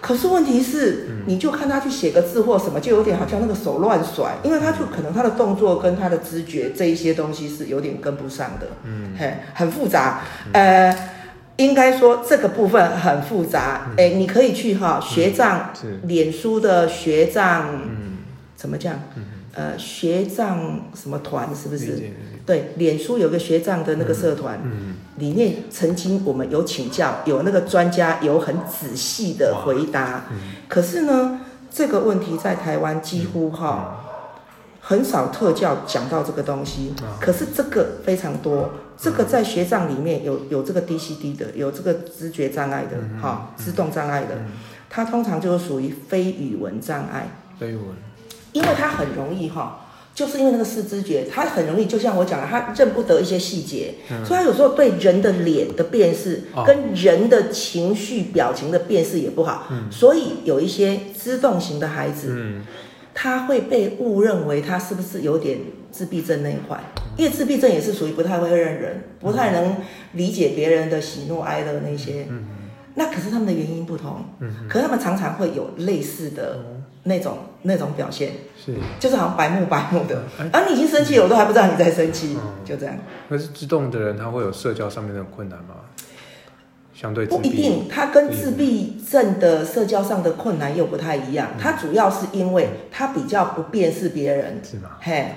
[0.00, 1.16] 可是问题是，嗯。
[1.26, 9.14] 你就看他去写个字或什么，就有点好像那个手乱甩，因为他就可能他的动作跟他的知觉这一些东西是有点跟不上的，嗯。
[9.18, 10.20] 嘿，很复杂，
[10.52, 10.96] 呃。
[11.58, 15.98] 应该说这个部分很复杂，哎、你可以去哈学长是。
[16.02, 18.18] 脸书的学长嗯。
[18.54, 18.94] 怎么讲？
[19.54, 22.10] 呃，学长什么团是不是？
[22.46, 30.24] 对，脸书有个学长的那个社团，嗯里面曾经我们有请教，有那个专家有很仔细的回答。
[30.30, 30.36] 嗯。
[30.68, 34.04] 可是呢，这个问题在台湾几乎哈、
[34.80, 37.18] 很少特教讲到这个东西，啊。
[37.20, 38.70] 可是这个非常多。
[38.98, 44.38] 这个在学障里面有有这个 DCD 的，有这个知觉障碍的，哈、自动障碍的，
[44.88, 47.28] 它通常就是属于非语文障碍。
[47.60, 47.84] 飞文，
[48.52, 49.85] 因为它很容易哈，
[50.16, 53.92] 就是因为那个四肢觉，他很容易，就像我讲的，他认不得一些细节，
[54.24, 56.64] 所以他有时候对人的脸的辨识哦。
[56.66, 62.62] 跟人的情绪表情的辨识也不好，所以有一些自动型的孩子，嗯。
[63.18, 65.58] 他会被误认为他是不是有点
[65.90, 66.78] 自闭症那一块，
[67.16, 69.76] 因为自闭症也是属于不太会认人，不太能
[70.12, 72.26] 理解别人的喜怒哀乐那些。
[72.96, 76.58] 那可是他们的原因不同，嗯可是他们常常会有类似的
[77.04, 78.32] 那种那种表现。
[78.56, 82.96] 是，就是好像白目白目的，而、你已经生气了，我都还不知道你在生气，就这样。
[83.28, 85.74] 可是自动的人他会有社交上面的困难吗？
[86.94, 91.48] 相对不一定，他跟自闭症的社交上的困难又不太一样。
[91.60, 94.92] 他主要是因为他比较不辨识别人，是吗？
[95.00, 95.34] 嘿，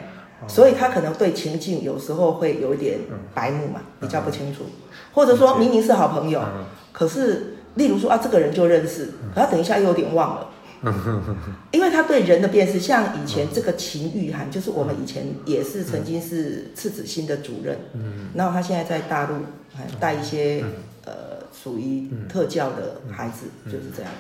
[0.48, 3.00] 所以他可能对情境有时候会有一点
[3.34, 4.64] 白目嘛，比较不清楚，
[5.12, 6.64] 或者说明明是好朋友，嗯
[7.00, 10.50] 可是例如说啊，这个人就认识，可他等一下又有点忘了。
[11.72, 18.28] 因为他对人的辨识，像以前这个秦玉涵，就是我们以前也是曾经是赤子心的主任，嗯。
[18.36, 19.36] 然后他现在在大陆
[19.74, 20.62] 还带一些
[21.06, 24.12] 呃属于特教的孩子，就是这样，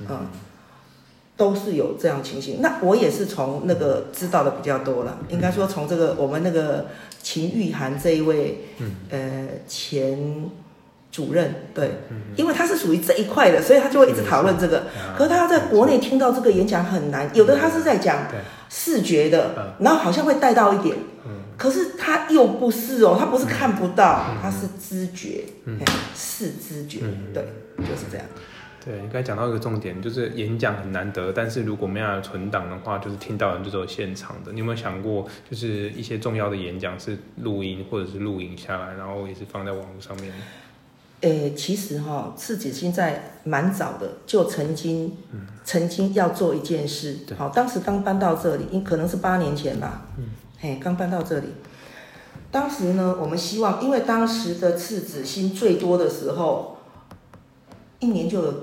[0.00, 0.26] 嗯。
[1.34, 2.60] 都是有这样情形。
[2.60, 6.86] 那我也是从那个知道的比较多了，应该说从这个我们那个
[7.22, 8.64] 秦玉涵这一位，
[9.08, 10.50] 呃前
[11.18, 11.90] 主任，对，
[12.36, 14.84] 因为他是属于这一块的，所以他就会一直讨论这个。
[15.16, 18.16] 可是他要在国内听到这个演讲很难，有的他是在讲
[18.68, 20.96] 视觉的，然后好像会带到一点，
[21.56, 25.42] 可是他又不是哦，他不是看不到，他是知觉，
[26.14, 27.00] 是知觉，
[27.34, 27.42] 对，
[27.78, 28.24] 就是这样。
[28.84, 34.52] 对，应该讲到一个重点，就是演讲很难得，但是如果没有存档的话，就是听到人就只有现场的。
[34.52, 40.32] 你有没有想过，就是一些重要的演讲是录音或者是录影下来，然后也是放在网络上面？
[41.20, 45.16] 诶，其实哈，赤子心在蛮早的就曾经，
[45.64, 47.18] 曾经要做一件事。
[47.36, 50.06] 好，当时刚搬到这里，因可能是八年前吧。
[50.16, 50.24] 嗯，
[50.60, 51.48] 嘿，刚搬到这里，
[52.50, 56.78] 当时呢，我们希望，因为当时的赤子心最多的时候，
[57.98, 58.54] 一年就有。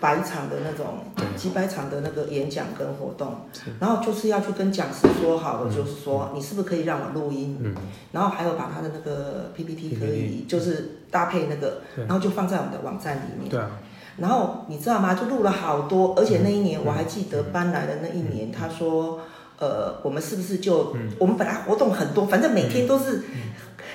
[0.00, 0.98] 百场的那种，
[1.34, 3.32] 几百场的那个演讲跟活动，
[3.80, 7.74] 然后就是要去跟讲师说好了，就是说你是不是可以让我录音，
[8.12, 13.48] 然后还有把他的那个 PPT 可以就是搭配那个，然后就放在我们的网站里面。
[13.48, 13.70] 对啊。
[14.16, 15.14] 然后你知道吗？
[15.14, 19.20] 就录了好多，而且那一年我还记得搬来的那一年，他说，
[19.60, 23.22] 呃，我们是不是就我们本来活动很多，反正每天都是。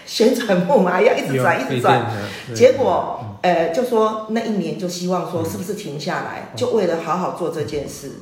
[0.06, 2.04] 旋转木马一样一直转一直转，
[2.56, 8.14] 结果呃就说那一年就希望说是不是停下来，就为了好好做这件事。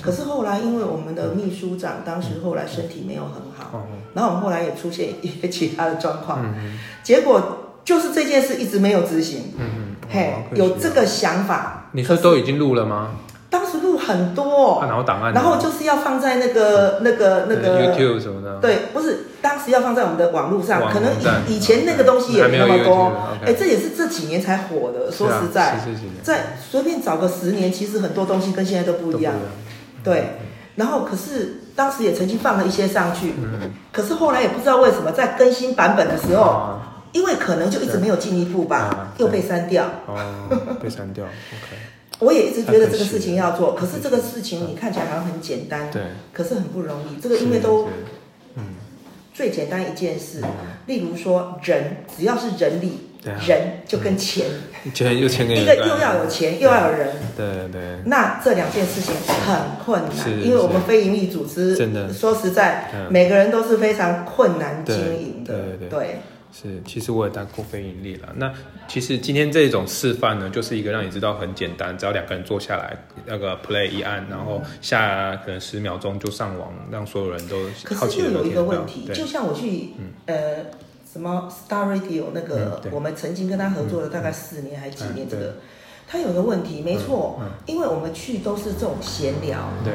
[0.00, 3.84] 可是后来因为我们的秘书长当时后来身体没有很好，
[4.14, 6.54] 然后我们后来也出现一些其他的状况，
[7.02, 9.52] 结果就是这件事一直没有执行。
[9.58, 11.88] 嗯嗯嘿，有这个想法。
[11.92, 13.10] 你说都已经录了吗？
[13.48, 18.58] 当时录很多，然后档案，然后就是要放在那个那个那个 YouTube 什么的。
[18.60, 21.12] 对，不是，当时要放在我们的网络上，可能
[21.46, 23.12] 以以前那个东西也没那么多。
[23.44, 25.12] 哎，这也是这几年才火的。
[25.12, 25.78] 说实在，
[26.22, 29.34] 在随便找个十年，其实很多东西跟现在都不一样。
[30.02, 30.38] 对，
[30.76, 33.34] 然后可是当时也曾经放了一些上去，
[33.92, 36.80] 可是后来也不知道为什么在更新版本的时候，
[37.12, 39.84] 因为可能就一直没有进一步吧，又被删掉。
[40.06, 40.48] 哦，
[40.82, 41.24] 被删掉。
[41.24, 41.76] OK。
[42.18, 46.02] 我也一直觉得这个事情要做，可是这个事情你看起来好像很简单，对，
[46.32, 47.20] 可是很不容易。
[47.20, 47.88] 这个因为都，
[48.54, 48.62] 嗯，
[49.34, 50.40] 最简单一件事，
[50.86, 54.46] 例如说人，只要是人力，人就跟钱，
[54.94, 57.82] 钱又钱一个又要有钱又要有人，对对。
[58.06, 59.12] 那这两件事情
[59.44, 66.20] 很困难，因为我们非营利组织，真的说实在，每个人都是非常困难经营的，对对。
[66.52, 68.28] 是，其实我也当过非盈利了。
[68.36, 68.52] 那
[68.86, 72.94] 其实今天这种示范呢，就是一个让你知道很简单，只要两个人坐下来，
[73.24, 79.94] 那个 play 一按，然后下可能十秒钟就上网，让所有人都可是又有一个问题，就像我去
[80.26, 80.66] 呃
[81.10, 85.54] 什么 Star Radio 那个，我们曾经跟他合作了大概四年还几年，这个
[86.06, 89.94] 他有个问题，没错，因为我们去都是这种闲聊，对。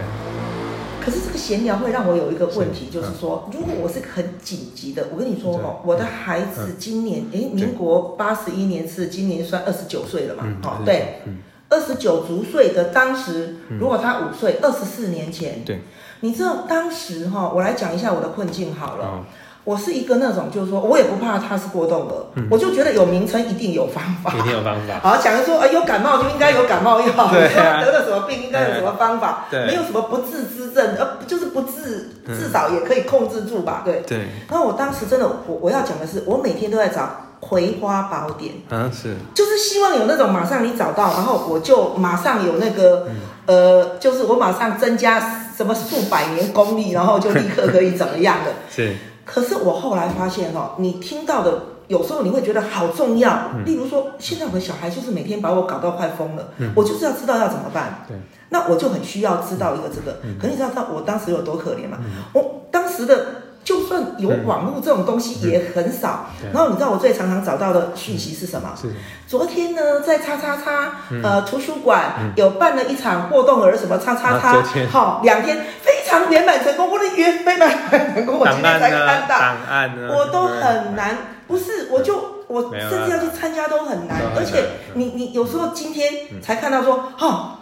[1.08, 10.44] 可是这个闲聊会让我有一个问题，就是说，如果我是很紧急的，我跟你说哦，我的孩子今年，哎，民国八十一年是今年算二十九岁了嘛？
[10.64, 11.22] 哦，对，
[11.70, 15.80] 二十九足岁的当时，如果他五岁，二十四年前，对，
[16.20, 19.26] 你知道当时哈，我来讲一下我的困境好了。
[19.68, 22.14] 我是一个那种，就是说我也不怕它是过动的，
[22.50, 24.98] 我就觉得有名称一定有方法，一定有方法。
[25.04, 27.50] 好，讲说，哎，有感冒就应该有感冒药，对
[27.84, 34.02] 得了什么病应该有什么方法，没有什么不治之症，呃，就是不治，至少也可以控制住吧，对。
[34.08, 34.30] 对。
[34.50, 37.02] 那我当时真的，我我要讲的是，我每天都在找
[37.42, 43.06] 《葵花宝典》，嗯，是，就是希望有那种马上你找到，然后我就马上有那个，
[43.48, 45.20] 呃，就是我马上增加
[45.58, 48.96] 什么数百年功力，然后就立刻可以怎么样的， 是。
[49.28, 53.52] 可是我后来发现哦，你听到的有时候你会觉得好重要。
[53.66, 58.06] 例如说，现在我的小孩就是每天把我搞到快疯了，我就是要知道要怎么办。
[58.08, 58.18] 对，
[58.50, 60.18] 那我就很需要知道一个这个。
[60.40, 61.98] 可你知道他我当时有多可怜吗？
[62.34, 63.26] 我当时的
[63.68, 66.28] 就算有网络这种东西也很少。
[66.54, 68.72] 然后你知道我最常常找到的讯息是什么？
[68.82, 68.88] 是。
[69.28, 75.58] 昨天呢，在叉叉叉呃图书馆有办了一场过动儿什么叉叉叉，好两天。
[75.82, 77.70] 非常圆满成功，我的圆非满
[78.16, 84.64] 成功，我今天才看到，档案呢，我都很难，不是，我就我甚至要去参加都很难，而且
[84.94, 87.60] 你你有时候今天才看到说，哈，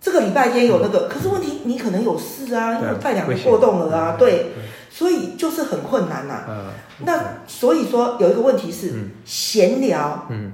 [0.00, 4.50] 这个礼拜天有那个，可是问题你可能有事啊，因为带两个过动了啊，对，
[4.90, 6.44] 所以就是很困难呐。
[7.06, 8.92] 那所以说有一个问题是
[9.24, 10.52] 闲聊，嗯。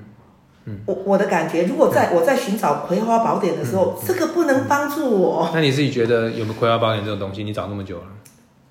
[0.85, 5.49] 我我的感觉，如果在我在寻找《葵花宝典》的时候，这个不能帮助我。
[5.55, 7.45] 那你自己觉得有没有《葵花宝典》这种东西？
[7.45, 8.07] 你找那么久了？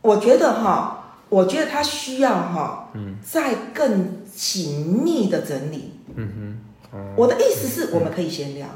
[0.02, 5.94] 我觉得哈，我觉得它需要哈，嗯，再更紧密的整理。
[6.16, 6.55] 嗯哼，
[7.16, 8.68] 我的意思是我们可以闲聊，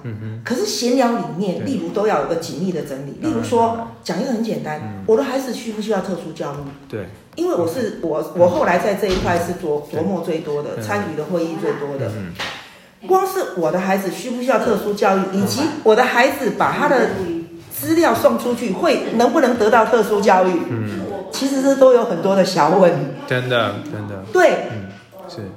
[0.44, 3.20] 可是闲聊里面，例如都要有个紧密的整理。
[3.22, 6.58] 例如说，讲一个很简单，我的孩子需不需要特殊教育？
[6.88, 12.12] 对，因为我是我我后来在这一块是琢琢磨最多的，参与的会议最多的。
[13.08, 17.10] 光是我的孩子需不需要特殊教育，以及我的孩子把他的
[17.72, 20.52] 资料送出去，会能不能得到特殊教育？
[20.70, 21.00] 嗯，
[21.32, 22.94] 其实这都有很多的小问。
[23.28, 24.24] 真的，真的。
[24.34, 24.70] 对。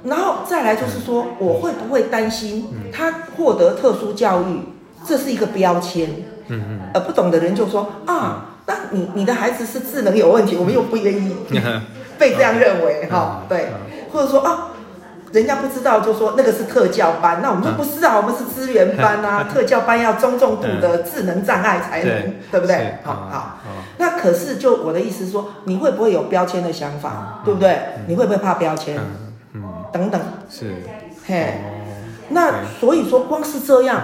[0.03, 4.59] 然后再来就是说，我会不会担心他获得特殊教育，
[5.05, 6.09] 这是一个标签。
[6.47, 6.79] 嗯嗯。
[6.93, 11.35] 而不懂的人就说啊，那你你的孩子是智能有问题，我们又不愿意
[12.19, 13.43] 被这样认为哈。
[13.49, 13.69] 对，
[14.11, 14.69] 或者说啊，
[15.31, 22.97] 人家不知道就说那个是特教班，那我们就不是啊，我们是资源班啊， 特教班要中重度的智能障碍才能，对不对？
[23.03, 23.57] 好好。
[23.97, 27.77] 那可是就我的意思说，你会不会有标签的想法，对不对？
[28.07, 28.97] 你会不会怕标签？
[29.93, 30.19] 等等，
[30.49, 30.73] 是，
[31.25, 31.61] 嘿，
[32.29, 34.01] 那所以说光是这样，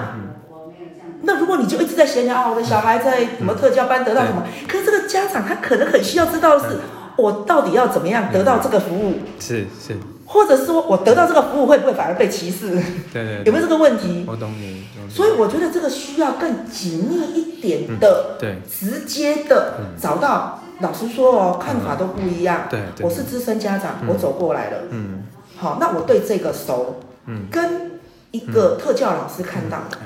[1.23, 6.77] 那如果你就一直在闲聊啊，我的小孩在什么特教班得到什么，可是这个家长他可能很需要知道的是，
[7.17, 9.15] 我到底要怎么样得到这个服务？
[9.39, 12.71] 是是，或者说我得到这个服务会不会反而被歧视？
[13.11, 14.23] 对对，有没有这个问题？
[14.27, 14.85] 我懂你。
[15.09, 20.59] 所以我觉得这个需要更紧密一点的，对，直接的找到。
[20.81, 22.67] 老实说哦，看法都不一样。
[22.69, 24.77] 对，我是资深家长，我走过来了。
[24.91, 25.23] 嗯。
[25.59, 27.99] 好，那我对这个熟，嗯，跟
[28.31, 29.97] 一个特教老师看到的，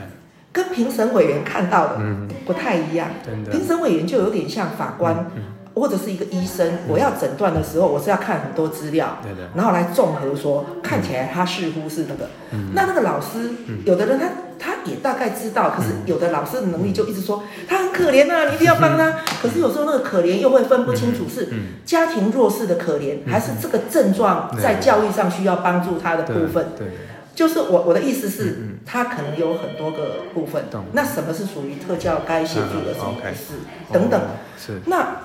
[0.52, 2.02] 跟评审委员看到的，
[2.46, 3.10] 不太一样。
[3.52, 5.30] 评审委员就有点像法官，
[5.76, 9.18] 或者是一个医生，我要诊断的时候，我是要看很多资料，
[9.56, 12.30] 然后来综合说，看起来他似乎是那个。
[12.74, 13.50] 那那个老师，
[13.84, 14.28] 有的人他
[14.60, 19.18] 他也大概知道，可是有的老师的能力就一直说他很可怜啊，你一定要帮他。
[19.42, 21.50] 可是有时候那个可怜又会分不清楚是
[21.84, 26.68] 家庭弱势的可怜，还是这个症状在教育上需要帮助他的部分。
[26.78, 26.88] 对，
[27.34, 30.66] 就是我我的意思是，他可能有很多个部分。
[30.92, 33.56] 那什么是属于特教该协助的，什么是
[33.92, 34.22] 等等。
[34.56, 34.80] 是。
[34.86, 35.18] 那。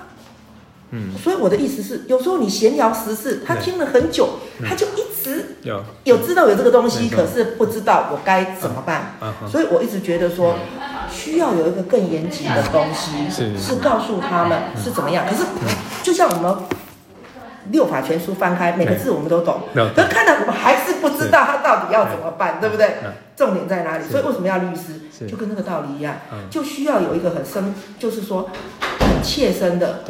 [0.91, 5.83] 嗯，所以我的意思是，有时候你闲聊时事，他听了很久，他就一直有。
[6.03, 9.15] 有知道有这个东西，可是不知道我该怎么办。
[9.49, 10.55] 所以我一直觉得说，
[11.11, 13.75] 需要有一个更严谨的东西，是。
[13.75, 15.25] 告诉他们是怎么样。
[15.29, 15.43] 可是
[16.03, 16.55] 就像我们
[17.71, 22.95] 六法全书翻开，每个字我们都懂，可是看到我们还是不知道他到底要怎么办，对不对？
[23.35, 24.03] 重点在哪里？
[24.03, 25.27] 所以为什么要律师？
[25.27, 26.15] 就跟那个道理一样，
[26.49, 28.49] 就需要有一个很深，就是说
[28.99, 29.09] 很。
[29.21, 30.01] 切身的，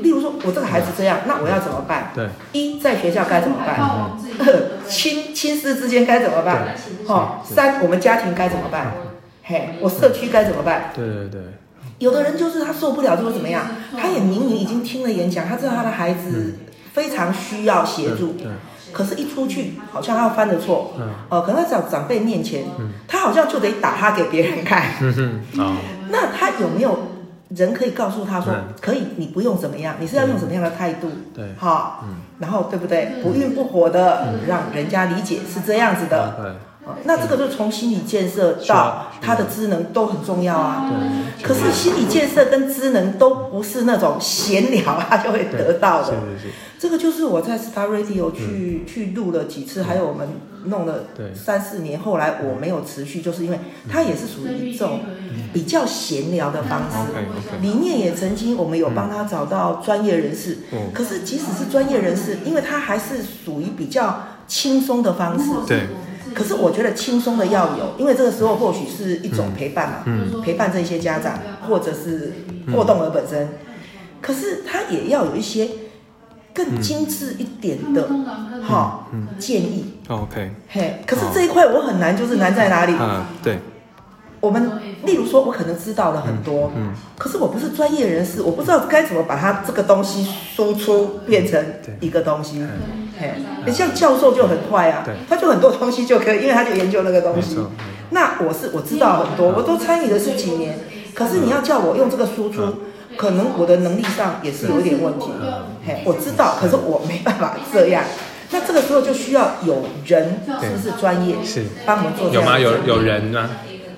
[0.00, 2.10] 例如说，我这个孩子这样，那我要怎么办？
[2.14, 3.76] 对，一在学校该怎么办？
[3.78, 6.74] 二 亲亲师之间该怎么办？
[7.06, 8.94] 哦，三我们家庭该怎么办？
[9.42, 10.84] 嘿，我社区该怎么办？
[10.94, 11.42] 对对对，
[11.98, 13.66] 有的人就是他受不了，就会怎么样？
[14.00, 16.54] 他也明明已经听了演讲，他知道他的孩子
[16.94, 18.34] 非常需要协助，
[18.92, 22.64] 可是一出去好像他犯的错，嗯，哦，可能在长长辈面前，
[23.06, 24.84] 他好像就得打他给别人看，
[26.08, 26.96] 那他有没有？
[27.54, 31.08] 人可以告诉他说，可以，你不用怎么样，你是要用什么样的态度？
[31.32, 32.04] 对，好，
[32.40, 33.22] 然后对不对？
[33.22, 36.34] 不孕不火的，让人家理解是这样子的。
[36.36, 36.52] 对，
[37.04, 40.90] 那这个就从心理建设到他的职能都很重要啊。
[40.90, 41.42] 对。
[41.42, 46.06] 可是心理建设跟职能都不是那种闲聊他就会得到的。
[46.06, 46.54] 是是是。
[46.78, 50.28] 这个就是我在 Star Radio 去去录了几次，还有我们
[50.66, 51.04] 弄了
[51.34, 53.58] 三四年，后来我没有持续，就是因为
[53.88, 55.00] 它也是属于一种
[55.54, 57.62] 比较闲聊的方式。
[57.62, 60.58] 里面也曾经我们有帮他找到专业人士，
[60.92, 65.50] 可是即使是专业人士，因为他还是属于比较轻松的方式。
[65.66, 65.86] 对。
[66.32, 70.04] 可是我觉得轻松的要有，因为这个时候或许是一种陪伴嘛，
[70.44, 72.32] 陪伴这些家长或者是
[72.72, 73.48] 过动儿本身，
[74.20, 75.68] 可是他也要有一些。
[76.56, 78.08] 更精致一点的
[78.62, 79.08] 哈
[79.40, 82.94] 建议，OK，嘿，可是这一块我很难，就是难在哪里？
[82.96, 83.58] 嗯，对，
[84.38, 84.70] 我们
[85.02, 91.60] 例如说，我可能知道了很多，嗯，可是我不是专业人士，我不知道该怎么把它这个东西输出变成
[91.98, 92.64] 一个东西，
[93.18, 93.34] 嘿，
[93.66, 97.58] 你像教授就很快啊，他就很多东西就可以，因为他就研究那个东西。
[98.10, 100.78] 那我是我知道很多，我都参与了十几年，
[101.14, 102.62] 可是你要叫我用这个输出。
[103.16, 105.26] 可能我的能力上也是有一点问题，
[105.86, 108.02] 嘿，我知道，可是我没办法这样。
[108.50, 111.36] 那这个时候就需要有人，是不是专业？
[111.44, 112.28] 是，帮我们做。
[112.30, 112.58] 有吗？
[112.58, 113.48] 有有人吗？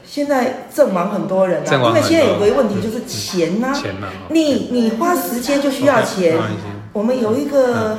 [0.05, 3.73] 现在正忙很多人啊，因为现在有个问题就是钱呐。
[3.73, 4.09] 钱嘛。
[4.29, 6.37] 你你花时间就需要钱。
[6.93, 7.97] 我们有一个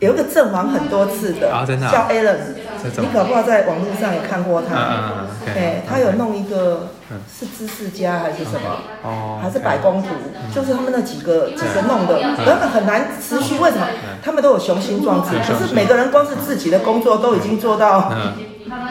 [0.00, 1.50] 有一个阵亡很多次的，
[1.90, 2.36] 叫 Alan，
[2.84, 5.26] 你可不知道在网络上也看过他。
[5.54, 6.88] 对，他有弄一个。
[7.32, 8.80] 是知识家还是什么？
[9.04, 10.08] 哦，还是百工图？
[10.52, 13.56] 就是他们那几个几个弄的，根本很难持续。
[13.60, 13.86] 为什么？
[14.20, 18.12] 他们都有雄心壮志，可是每个人光是自己的工作都已经做到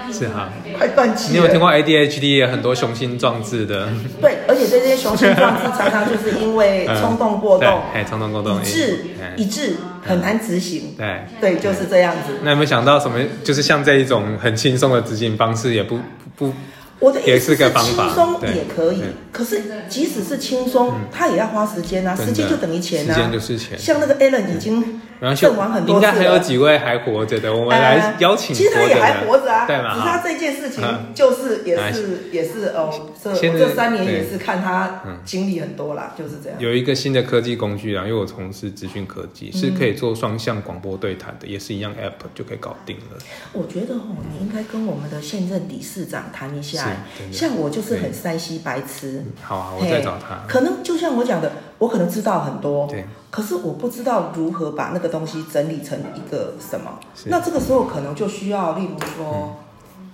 [0.10, 0.48] 是哈，
[0.78, 1.40] 快断气了。
[1.40, 3.90] 你有听过 ADHD 也很多雄心壮志的？
[4.22, 9.76] 对，而且这些雄心壮志常常就是因为冲动过动，哎，冲动过动，以致以致
[10.06, 10.96] 很难执行。
[10.98, 12.34] 对对，就是这样子。
[12.44, 13.18] 那有没有想到什么？
[13.44, 16.00] 就是像这一种很轻松的执行方式，也不
[16.36, 16.54] 不。
[16.98, 23.78] 我的意思是轻松也可以，可是即使是轻松，他也要花时间啊，时间就等于钱啊，时间就是钱。
[23.78, 25.02] 像那个 Alan 已经
[25.36, 28.56] 挣完很多应该还有几位还活着的，我们来邀请。
[28.56, 29.94] 其实他也还活着啊，对吗？
[29.94, 36.58] 只是他这件事情就是也是也是哦，这这三年也是看他经历很多啦，就是这样。
[36.60, 43.18] 有一个新的科技工具啊，因为我从事资讯科技，是可以做双向广播对谈的，也是一样 App 就可以搞定了。
[43.52, 46.88] 我觉得哦，你应该跟我们的现任理事长谈一下，
[47.34, 47.66] 像我。
[47.66, 50.46] 我就是很山西白痴，好啊，我再找他。
[50.48, 57.00] 可能就像我讲的，我可能知道很多，对，可是我不知道如何把那个东西整理成一个什么。
[57.26, 59.58] 那这个时候可能就需要，例如说，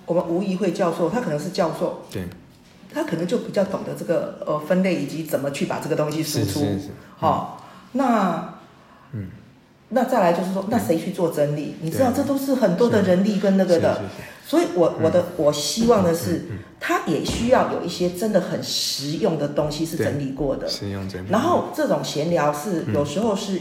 [0.06, 2.24] 我们吴怡慧教授，他可能是教授，对，
[2.92, 6.66] 他可能就比较懂得这个呃分类以及怎么去把这个东西输出。
[7.16, 8.54] 好，那
[9.12, 9.28] 嗯，
[9.90, 11.76] 那再来就是说，那谁去做整理？
[11.80, 14.02] 你知道，这都是很多的人力跟那个的。
[14.52, 16.42] 所以，我我的我希望的是，
[16.78, 20.68] 他也需要有一些真的很实用的东西是整理过的。
[20.68, 21.30] 实用整理。
[21.30, 23.58] 然后，这种闲聊是有时候是。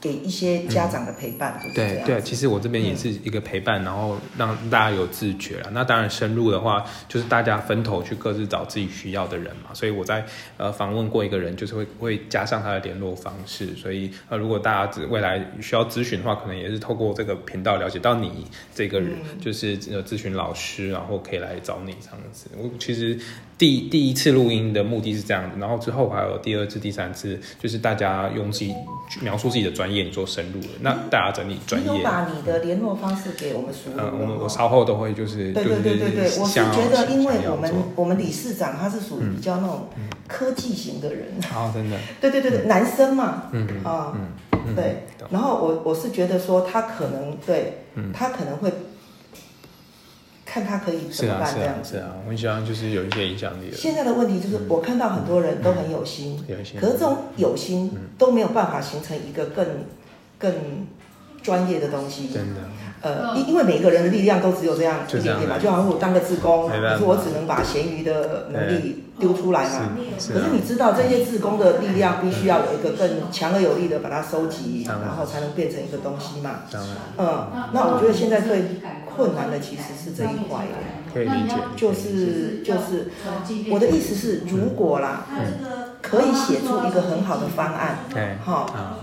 [0.00, 5.70] 给一些家长的陪伴，对对，其实我这边也是一个陪伴，然后让大家有自觉了。
[5.72, 9.74] 那当然深入的话，就是大家分头去各自找自己需要的人嘛。
[9.74, 10.24] 所以我在
[10.56, 13.74] 呃访问过一个人，就是会会加上他的联络方式。
[13.74, 22.48] 所以呃，如果大家未来需要咨询的话，可能也是透过这个频道了解到你这个人，就是呃咨询老师，然后可以来找你这样子。
[22.56, 23.18] 我其实
[23.58, 28.72] 第第一次录音的目的是这样子，然后之后还有第二次、第三次，就是大家用自己
[29.20, 29.88] 描述自己的专。
[29.88, 31.90] 业做深入的，那大家整理专业。
[31.90, 35.50] 你有把你的联络方式给我们输入嗯，我们我稍后都会就是。
[35.54, 39.88] 对对对对对，我是觉得，因为我们我们理事长他是属于比较那种
[40.28, 41.28] 科技型的人。
[41.50, 41.96] 啊，真的。
[42.20, 44.12] 对对对对，男生嘛，嗯啊，
[44.52, 45.04] 嗯对。
[45.30, 47.78] 然后我我是觉得说他可能对，
[48.12, 48.70] 他可能会。
[50.50, 53.70] 看他可以怎么办这样子，是啊，我希望就是有一些影响力。
[53.74, 56.42] 现在的问题就是，我看到很多人都很有心，
[56.80, 59.66] 可是这种有心都没有办法形成一个更
[60.38, 60.50] 更
[61.42, 62.28] 专业的东西。
[62.28, 62.60] 真的。
[63.00, 69.90] 呃，因因为每个人的力量都只有这样一点点嘛，就好像我当个自工，可是我只能把咸鱼的能力丢出来嘛。
[70.16, 76.62] 可是你知道，这些自工的力量必须要有一个更强而有力的把它收集，然后才能变成一个东西嘛。
[77.16, 78.62] 嗯，那我觉得现在最
[79.14, 80.66] 困难的其实是这一块。
[81.12, 81.54] 可以理解。
[81.74, 83.10] 就是就是，
[83.70, 85.24] 我的意思是，如果啦，
[86.02, 87.98] 可以写出一个很好的方案，
[88.44, 88.98] 好。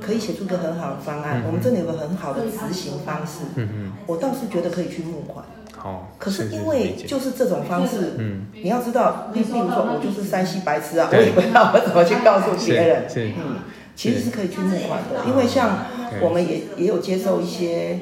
[0.00, 3.44] 可以写出一个很好的方案，我们这里有个很好的执行方式。
[3.56, 5.44] 嗯嗯，我倒是觉得可以去募款。
[5.76, 13.06] 好，可是因为就是这种方式，嗯，你要知道，例例如说，我就是山西白痴啊，我也不知道我怎么去告诉别人。
[13.14, 13.58] 嗯，
[13.94, 15.84] 其实是可以去募款的，因为像
[16.22, 17.98] 我们也也有接受一些。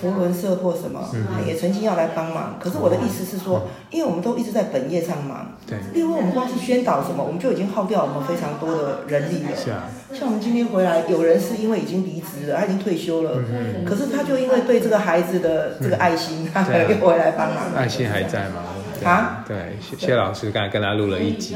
[0.00, 1.08] 福伦社或什么，
[1.46, 2.56] 也曾经要来帮忙。
[2.60, 5.78] 可是我的意思是说，因为我们都一直在本业上忙，对。
[5.92, 9.56] 另外，我们光是宣导什么，我们就已经耗掉我们非常多的人力了。
[9.56, 9.88] 是啊。
[10.12, 13.38] 像我们今天回来，有人是因为已经离职了，他已经退休了，
[13.86, 17.74] 可是他就因为对这个孩子的这个爱心，他又回来帮忙。
[17.74, 18.62] 爱心还在吗？
[19.04, 21.54] 啊，对，谢谢老师刚才跟他录了一集，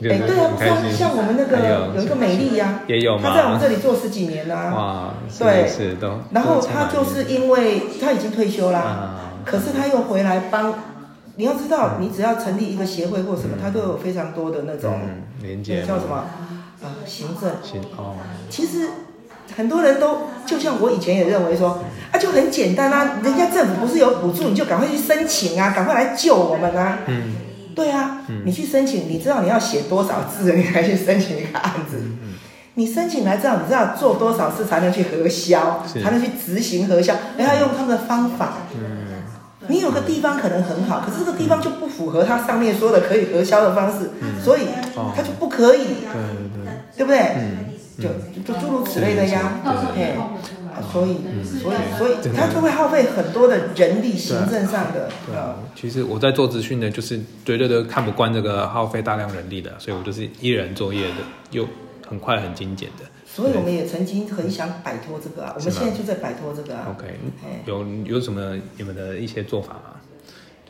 [0.00, 10.74] 这样，哎，对啊，像像我们那个有一个美丽呀，也有他在我们这里做十几年啦，哇，对，是都，然后他就是因为他已经退休啦，可是他又回来帮，
[11.36, 15.00] 你要知道，你只要成立一个协会或什么，他都有非常多的那种
[15.42, 18.16] 连接，叫什么啊，行政，行哦，
[18.48, 18.88] 其实。
[19.56, 21.82] 很多人都就像我以前也认为说
[22.12, 26.98] 啊，就很简单啊，人家政府不是有补助，你就赶快去申请啊，赶快来救我们啊。
[27.06, 27.34] 嗯，
[27.74, 31.98] 对啊，你去申请，你知道你要写多少字，你才去申请一个案子。
[32.00, 32.34] 嗯，
[32.74, 38.54] 你申请来之后，你知道做多少次才能去核销，才能去执行核销，还要用他们的方法。
[38.74, 39.22] 嗯，
[39.68, 44.10] 你有个地方可能很好，可是这个地方就不符合他上面说的可以核销的方式，
[44.42, 44.62] 所以
[45.14, 45.84] 他就不可以。
[46.12, 46.22] 对
[46.54, 47.18] 对对，对不对？
[47.36, 47.69] 嗯。
[48.00, 48.08] 就
[48.42, 49.60] 就诸如此类的呀，
[49.94, 50.14] 嘿，
[50.90, 55.08] 所以所以所以他就会耗费很多的人力行政上的。
[55.26, 61.16] 对啊，其实我在做资讯的，就是绝对都看不惯这个耗费大量人力的，所以我就是一人作业的，
[61.50, 61.68] 又
[62.08, 63.04] 很快很精简的。
[63.26, 66.88] 所以我们也曾经很想摆脱这个啊，我们现在就在摆脱这个啊。
[66.90, 67.14] OK，
[67.66, 69.99] 有有什么你们的一些做法吗？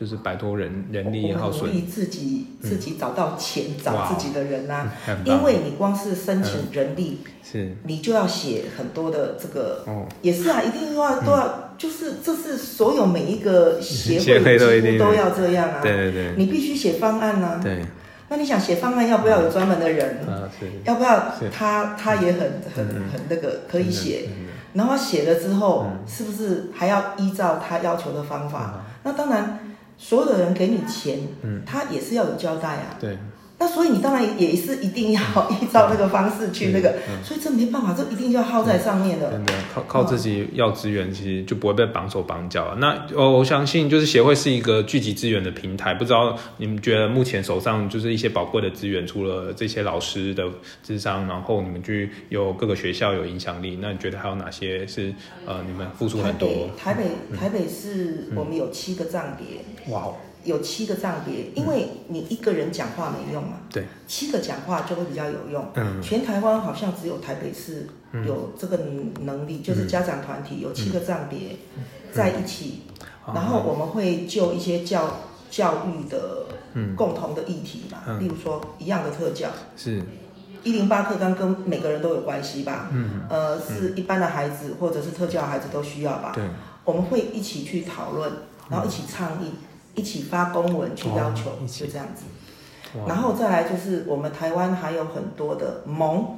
[0.01, 4.91] 就是摆脱人人力耗损，努力自己自己找到钱，找自己的人呐。
[5.23, 9.85] 因为你光是申请人力，是，你就要写很多的这个，
[10.23, 11.75] 也是啊，一定要都要。
[11.77, 15.81] 就是这是所有每一个协协会几乎都要这样啊。
[15.83, 17.59] 对对对你必须写方案啊。
[17.61, 17.85] 对，
[18.27, 20.17] 那你想写方案，要不要有专门的人？
[20.27, 22.39] 啊是，要不要他他也很
[22.75, 24.29] 很嗯很那个可以写？
[24.73, 28.83] 然后他写了之后，嗯是不是还要依照他要求的方法？
[29.03, 29.59] 那当然，
[30.11, 32.97] 所有的人给你钱，嗯他也是要有交代啊。
[32.99, 33.17] 对，
[33.61, 39.31] 那所以你当然也是一定要依照那个方式去 那个，嗯所以这没办法，这一定就要耗在上面的。
[39.31, 42.75] 真的靠靠自己要资源，其实就不会被绑手绑脚了。
[42.77, 45.93] 那我我相信，就是协会是一个聚集资源的平台。
[45.93, 50.43] 不知道你们觉得目前手上就是一些宝贵的资源，除了这些老师的
[50.81, 55.13] 智商，然后你们去有各个学校有影响力，那你觉得还有哪些是
[55.45, 56.69] 呃你们付出很多北？
[56.75, 57.03] 台北
[57.37, 65.65] 台北是我们有七个站点，哇哦，有七个账别，因为你一个人讲话没用嘛，对，七个讲话就会比较有用。
[65.75, 66.01] 嗯。
[66.01, 67.87] 全台湾好像只有台北市
[68.25, 68.77] 有这个
[69.21, 71.57] 能力，就是家长团体有七个账别
[72.11, 72.81] 在一起，
[73.27, 73.33] 嗯。
[73.33, 75.19] 然后我们会就一些教
[75.49, 78.19] 教育的嗯共同的议题嘛，嗯。
[78.19, 80.01] 例如说一样的特教，是。
[80.63, 83.21] 一零八课纲跟每个人都有关系吧，嗯。
[83.29, 86.43] 呃，是一般的孩子或者是特教孩子都需要吧，对，
[86.83, 88.31] 我们会一起去讨论，
[88.69, 89.53] 然后一起倡议，
[89.95, 92.23] 一起发公文去要求哦，就这样子。
[93.07, 96.37] 然后再来就是我们台湾还有很多的盟，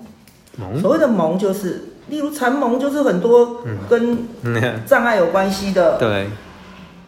[0.57, 6.27] 萌所谓的盟就是，例如禅盟就是很多跟嗯 障碍有关系的，对。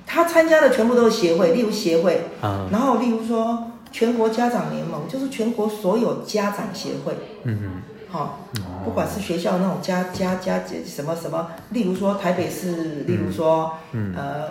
[0.08, 2.68] 他参加的全部都是协会，例如协会，啊。
[2.72, 7.82] 然后例如说全国家长联盟，就是全国所有家长协会，嗯
[8.12, 13.74] 哈、嗯不管是学校那种家家家什么什么，例如说台北市，例如说、
[14.16, 14.50] 呃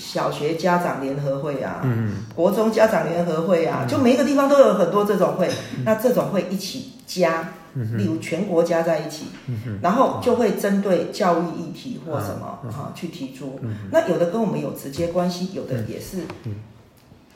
[0.00, 5.50] 小学家长联合会啊，嗯国中家长联合会啊，就每一个地方都有很多这种会，
[5.84, 9.26] 那这种会一起加，例如全国加在一起，
[9.82, 13.60] 然后就会针对教育议题或什么哈、去提出。
[13.92, 16.18] 那有的跟我们有直接关系，有的也是。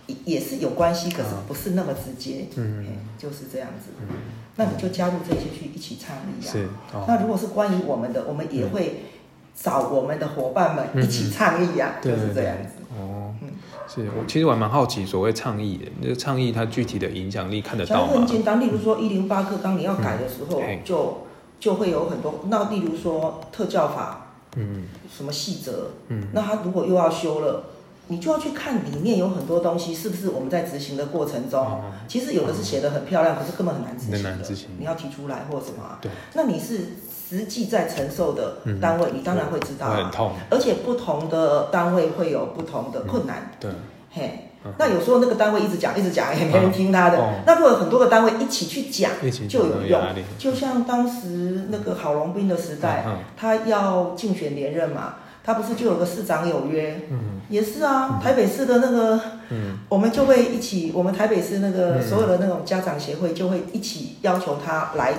[0.06, 2.84] 也也是有关系，可是不是那么直接，嗯。
[3.16, 3.90] 就是这样子。
[4.56, 7.06] 那你就加入这些去一起倡议啊。
[7.08, 9.02] 那如果是关于我们的，我们也会
[9.54, 12.82] 找我们的伙伴们一起倡议啊，就是这样子。
[12.98, 13.48] 哦嗯，
[13.88, 18.26] 是我其实我还蛮好奇，所谓倡议的，那个倡议它具体的影响力看得到很吗？
[18.28, 21.26] 简单，例如说一零八课纲你要改的时候嗯，就
[21.58, 22.40] 就会有很多。
[22.48, 24.84] 那例如说特教法嗯
[25.14, 27.64] 什么细则，嗯那他如果又要修了。
[28.06, 34.18] 你就要去看里面有很多东西，是不是我们在执行的过程中，哦其实有的是写的很漂亮，可是根本很难执行的。
[34.18, 36.80] 很难执行你要提出来或什么啊、对，那你是
[37.28, 39.96] 实际在承受的单位，你当然会知道、啊。
[39.96, 43.70] 很痛，而且不同的单位会有不同的困难，对，
[44.10, 44.50] 嘿。
[44.64, 44.72] 嗯。
[44.78, 47.18] 那有时候那个单位一直讲，一直讲，也没人听他的。
[47.18, 47.34] 哦。
[47.46, 49.10] 那如果很多个单位一起去讲，
[49.46, 50.00] 就有用。
[50.38, 57.40] 就像当时那个郝龙斌的时代，嗯他要竞选连任嘛，他不是就有个市长有约，嗯。
[57.50, 59.20] 也是啊，台北市的那个，
[59.50, 59.80] 嗯。
[59.90, 62.02] 我们就会一起，我们台北市那个嗯。
[62.02, 65.12] 所有的那种家长协会就会一起要求他来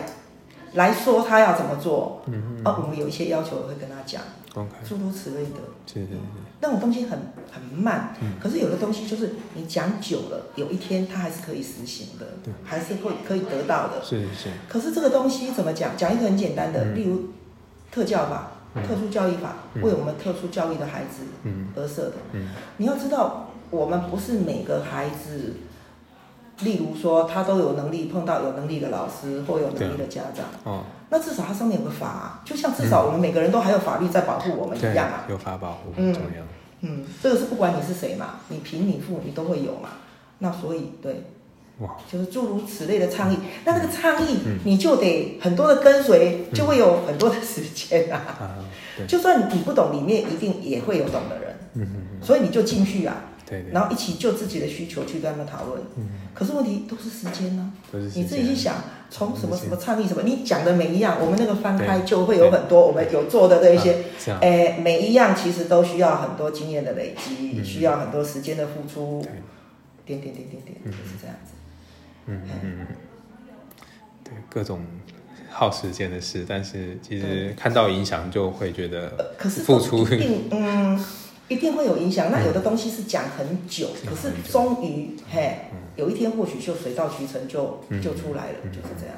[0.75, 4.21] 来说他要怎么做，嗯啊，我们有一些要求会跟他讲
[4.53, 5.59] ，，OK，诸如此类的。
[5.85, 6.17] 对对对，
[6.61, 7.17] 那种东西很
[7.51, 8.33] 很慢，嗯。
[8.41, 14.03] 可是有的东西就是你讲久了，有一天它还是可以实行的对，还是会可以得到的。
[14.03, 15.95] 是是，可是这个东西怎么讲？
[15.95, 16.95] 讲一个很简单的，嗯。
[16.95, 17.29] 例如
[17.91, 18.83] 特教法、嗯。
[18.85, 19.81] 特殊教育法，嗯。
[19.81, 21.67] 为我们特殊教育的孩子嗯。
[21.75, 22.15] 而设的。
[22.33, 22.49] 嗯。
[22.77, 25.53] 你要知道，我们不是每个孩子，
[26.61, 36.43] 例如说他都有能力碰到有能力的老师或有能力的家长，哦，那至少他上面有个法、啊，就像至少我们每个人都还有法律在保护我们一样啊。，有法保护嗯很重要，
[36.81, 39.89] 嗯，这个是不管你是谁嘛，你贫你富你都会有嘛。
[40.39, 41.23] 那所以对，
[41.79, 43.37] 哇，就是诸如此类的倡议。
[43.63, 44.59] 那那个倡议嗯。
[44.65, 48.57] 你就得很多的跟随，就会有很多的时间啊。
[49.07, 55.81] 就算你不懂，里面一定也会有懂的人，嗯嗯嗯，所以你就进去啊，对对，然后一起就自己的需求去跟他们讨论。
[55.97, 57.71] 嗯，可是问题都是时间呢、
[58.15, 58.75] 你自己去想，
[59.09, 64.03] 从什么什么倡议什么，你讲的每一样，我们那个翻开就会有很多我们有做的这一些
[64.41, 69.21] 哎，每一样其实都需要很多经验的累积，嗯需要很多时间的付出。
[69.21, 69.31] 对，
[70.05, 71.53] 点点点点点，嗯就是这样子。
[72.27, 72.87] 嗯嗯嗯嗯，
[74.23, 74.83] 对，各种
[75.51, 80.07] 耗时间的事，但是其实看到影响就会觉得呃，可是付出。
[80.51, 81.05] 嗯，
[81.47, 82.31] 一定会有影响。
[82.31, 89.15] 那有的东西是讲很久，可是终于嘿嗯，有一天或许就水到渠成就嗯就出来了，嗯就是这样。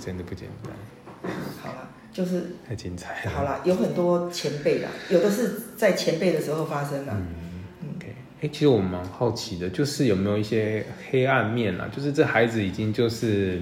[0.00, 0.72] 真的不简单，
[1.62, 3.30] 好了，就是太精彩了。
[3.30, 7.12] 好了，有很多前辈啦，有的是在前辈的时候发生的。
[7.12, 7.26] 嗯
[7.96, 11.90] ，OK，哎、其实我蛮好奇的，就是有没有一些黑暗面啊？
[11.94, 13.60] 就是这孩子已经就是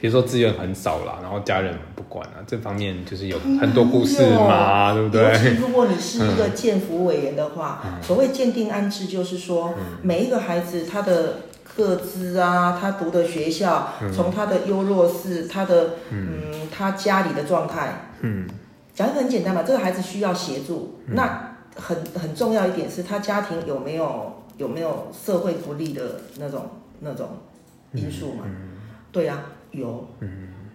[0.00, 5.22] 比如说资源很少啦，然后家人不管啊，这方面就是有很多故事嘛，对不对？
[5.24, 11.40] 尤其如果你是一个建福委员的话，所谓鉴定安置，就是说每一个孩子他的
[11.76, 18.48] 各资啊，他读的学校，从他的优弱势，他的嗯，他家里的状态，嗯，
[18.94, 26.70] 讲一个很简单嘛，这个孩子需要协助，那很很重要一点是他家庭有没有有没有社会福利的那种
[27.00, 27.28] 那种
[27.92, 28.46] 因素嘛？
[29.12, 29.42] 对呀。
[29.72, 30.08] 有，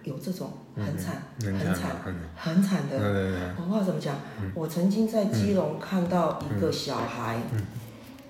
[0.04, 1.90] 有这种很惨、很惨、
[2.34, 2.96] 很惨的。
[3.58, 4.16] 我不知道怎么讲。
[4.54, 7.38] 我曾经在基隆看到一个小孩，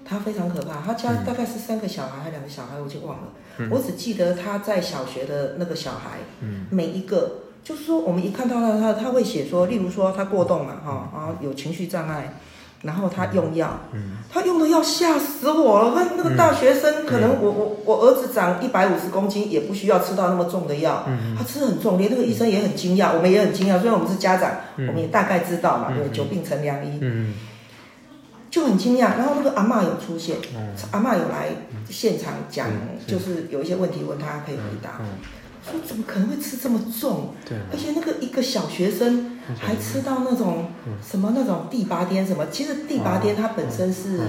[0.05, 0.81] 他非常可怕。
[0.81, 3.29] 他家大概是三个小孩还是两个小孩，我就忘了。
[3.71, 6.19] 我只记得他在小学的那个小孩，
[6.71, 12.35] 每一个就是说，我们一看到他，他他会写说，例如说他过动了哈，然后有情绪障碍。
[12.87, 13.81] 然后他用药，
[14.33, 15.93] 他用的药吓死我了。
[15.95, 21.05] 他那个大学生，可能我我我儿子长一百五十公斤，也不需要吃到那么重的药。
[21.37, 23.79] 他吃很重，连那个医生也很惊讶，我们也很惊讶。
[23.79, 27.01] 虽然我们是家长，我们也大概知道嘛，对，久病成良医，
[28.49, 29.19] 就很惊讶。
[29.19, 30.37] 然后那个阿妈有出现，
[30.93, 31.49] 阿妈有来
[31.91, 32.69] 现场讲，
[33.07, 35.01] 就是有一些问题问他可以回答。
[35.71, 37.35] 说怎么可能会吃这么重？
[37.49, 40.67] 对，而且那个一个小学生还吃到那种
[41.05, 42.47] 什么那种地八颠什么？
[42.51, 44.21] 其实地八颠它本身是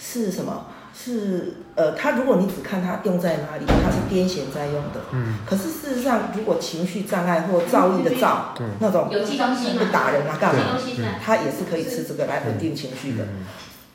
[0.00, 0.66] 是什么？
[0.94, 5.00] 是呃，它如果你只看它用在哪里，它是癫痫在用的。
[5.12, 5.38] 嗯。
[5.46, 10.78] 可是事实上，如果情绪障碍或躁郁的躁，那种会打人啊干嘛？
[11.24, 13.24] 他也是可以吃这个来稳定情绪的。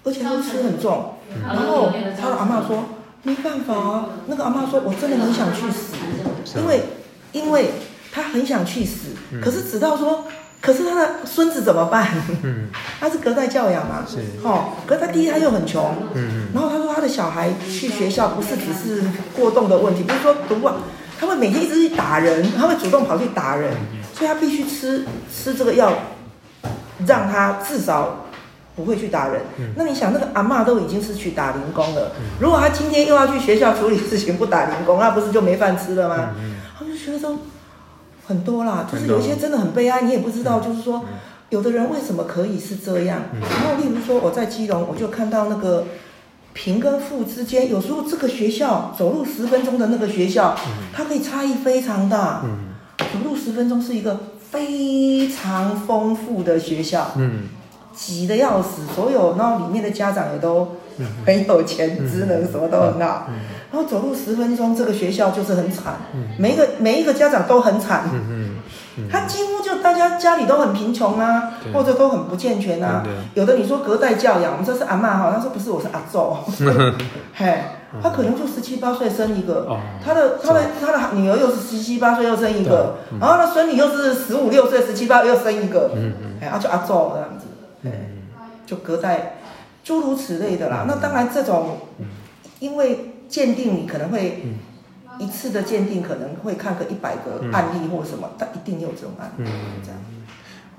[0.04, 1.14] 而且他吃很重。
[1.46, 2.84] 然后他的阿妈说
[3.24, 5.96] 没办法啊，那个阿妈说我真的很想去死。
[6.56, 6.84] 因为，
[7.34, 7.72] 因为
[8.12, 9.10] 他很想去死，
[9.42, 10.24] 可是直到说，
[10.62, 12.08] 可是他的孙子怎么办？
[13.00, 14.06] 他是隔代教养嘛，
[14.44, 15.94] 哦，可是他第一他又很穷，
[16.54, 19.04] 然后他说他的小孩去学校不是只是
[19.36, 20.76] 过动的问题，不是说读啊，
[21.20, 23.74] 他会每天一直去打人，他会主动跑去打人，
[24.14, 25.06] 所以他必须吃
[25.36, 25.92] 吃这个药，
[27.06, 28.24] 让他至少。
[28.78, 29.42] 不会去打人，
[29.76, 36.36] 那你想那个阿妈都已经是去打零工了，如果他今天又要去学校处理事情不打零工，那不是就没饭吃了吗？
[36.78, 37.40] 他就觉得说
[38.28, 41.04] 很多啦，就是有一些真的很悲哀，你也不知道，就是说
[41.50, 43.24] 有的人为什么可以是这样。
[43.34, 45.86] 然后例如说我在基隆，我就看到那个
[46.54, 50.56] 贫跟富之间，有时候这个学校走路十分钟的那个学校，
[50.94, 52.44] 它可以差异非常大。
[53.00, 54.20] 走路十分钟是一个
[54.52, 57.12] 非常丰富的学校。
[57.98, 60.76] 挤的要死，所有然后里面的家长也都
[61.26, 63.28] 很有钱，职能什么都很好。
[63.72, 65.96] 然后走路十分钟，这个学校就是很惨，
[66.38, 68.04] 每一个每一个家长都很惨。
[69.12, 73.04] 他几乎就大家家里都很贫穷啊，或者都很不健全啊。
[73.36, 76.36] 有的你说隔代教养，我们这是阿妈哈，他说不是，我是阿祖。
[77.36, 77.60] 嘿，
[78.02, 79.68] 他可能就十七八岁生一个，
[80.04, 85.92] 他的他的他的女儿又是十七八岁又生一个，然后他孙女又是十五六岁十七八又生一个，
[86.42, 87.37] 哎，他就阿祖这样
[87.92, 87.98] 子。
[88.66, 89.38] 就隔在
[89.82, 90.84] 诸如此类的啦。
[90.86, 91.78] 那当然，这种
[92.60, 94.44] 因为鉴定，你可能会
[95.20, 99.50] 一次的鉴定可能会看个一百个案例或什么，但一定有这种案例
[99.82, 100.00] 这样。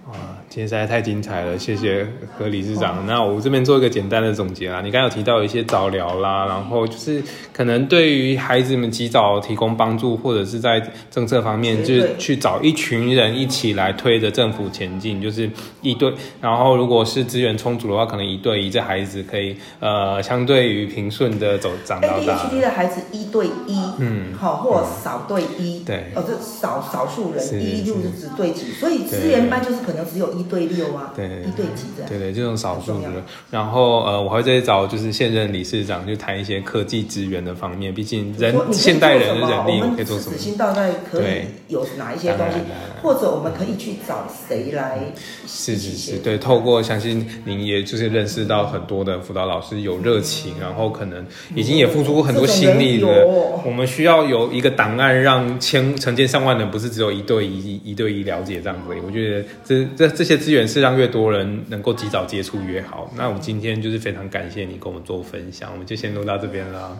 [0.08, 0.14] 哇，
[0.48, 2.06] 今天实在太精彩了，谢谢
[2.38, 3.04] 何理事长。
[3.06, 4.80] 那我这边做一个简单的总结啦。
[4.80, 15.50] 你刚刚有提到一些早疗啦，然后就是可能对于孩子们及早提供帮助，或者是在政策方面，就是去找一群人一起来推着政府前进，就是
[15.82, 16.10] 一对。
[16.40, 22.34] 然后如果是资源充足的话，可能一对一，这孩子可以呃相对于平顺的走长到大。
[22.34, 29.97] ADHD 的孩子一对一，嗯，好，或少对一，对，哦，这少少数人，一就是只对几，所以资源班就是可能。
[30.04, 33.08] 只有一对六啊，对一对几这样，对对，这种少数的。
[33.50, 40.36] 然后呃，我还会再找就是现任理事长去谈一些科技资源的方面，毕竟人现代人的人力可以做什么？
[40.38, 42.58] 新大概可以有哪一些东西，
[43.02, 45.00] 或者我们可以去找谁来？
[45.46, 53.26] 是是是，对，透过相信您也就是认识到很多的辅导老师有热情，然后可能已经也付出过很多心力了。
[53.64, 58.94] 我们需要有一个档案，让千成千上万人不是只有一对一一对一了解这样子。
[59.04, 59.88] 我觉得这。
[59.96, 63.10] 这这些资源是让越多人能够及早接触越好。
[63.16, 66.96] 那我们今天就是非常感谢你跟我们做分享，我们就先录到这边了。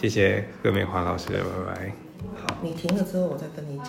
[0.00, 1.34] 谢谢葛美华老师，拜
[1.74, 1.92] 拜。
[2.42, 3.86] 好，你停了之后我再跟你讲。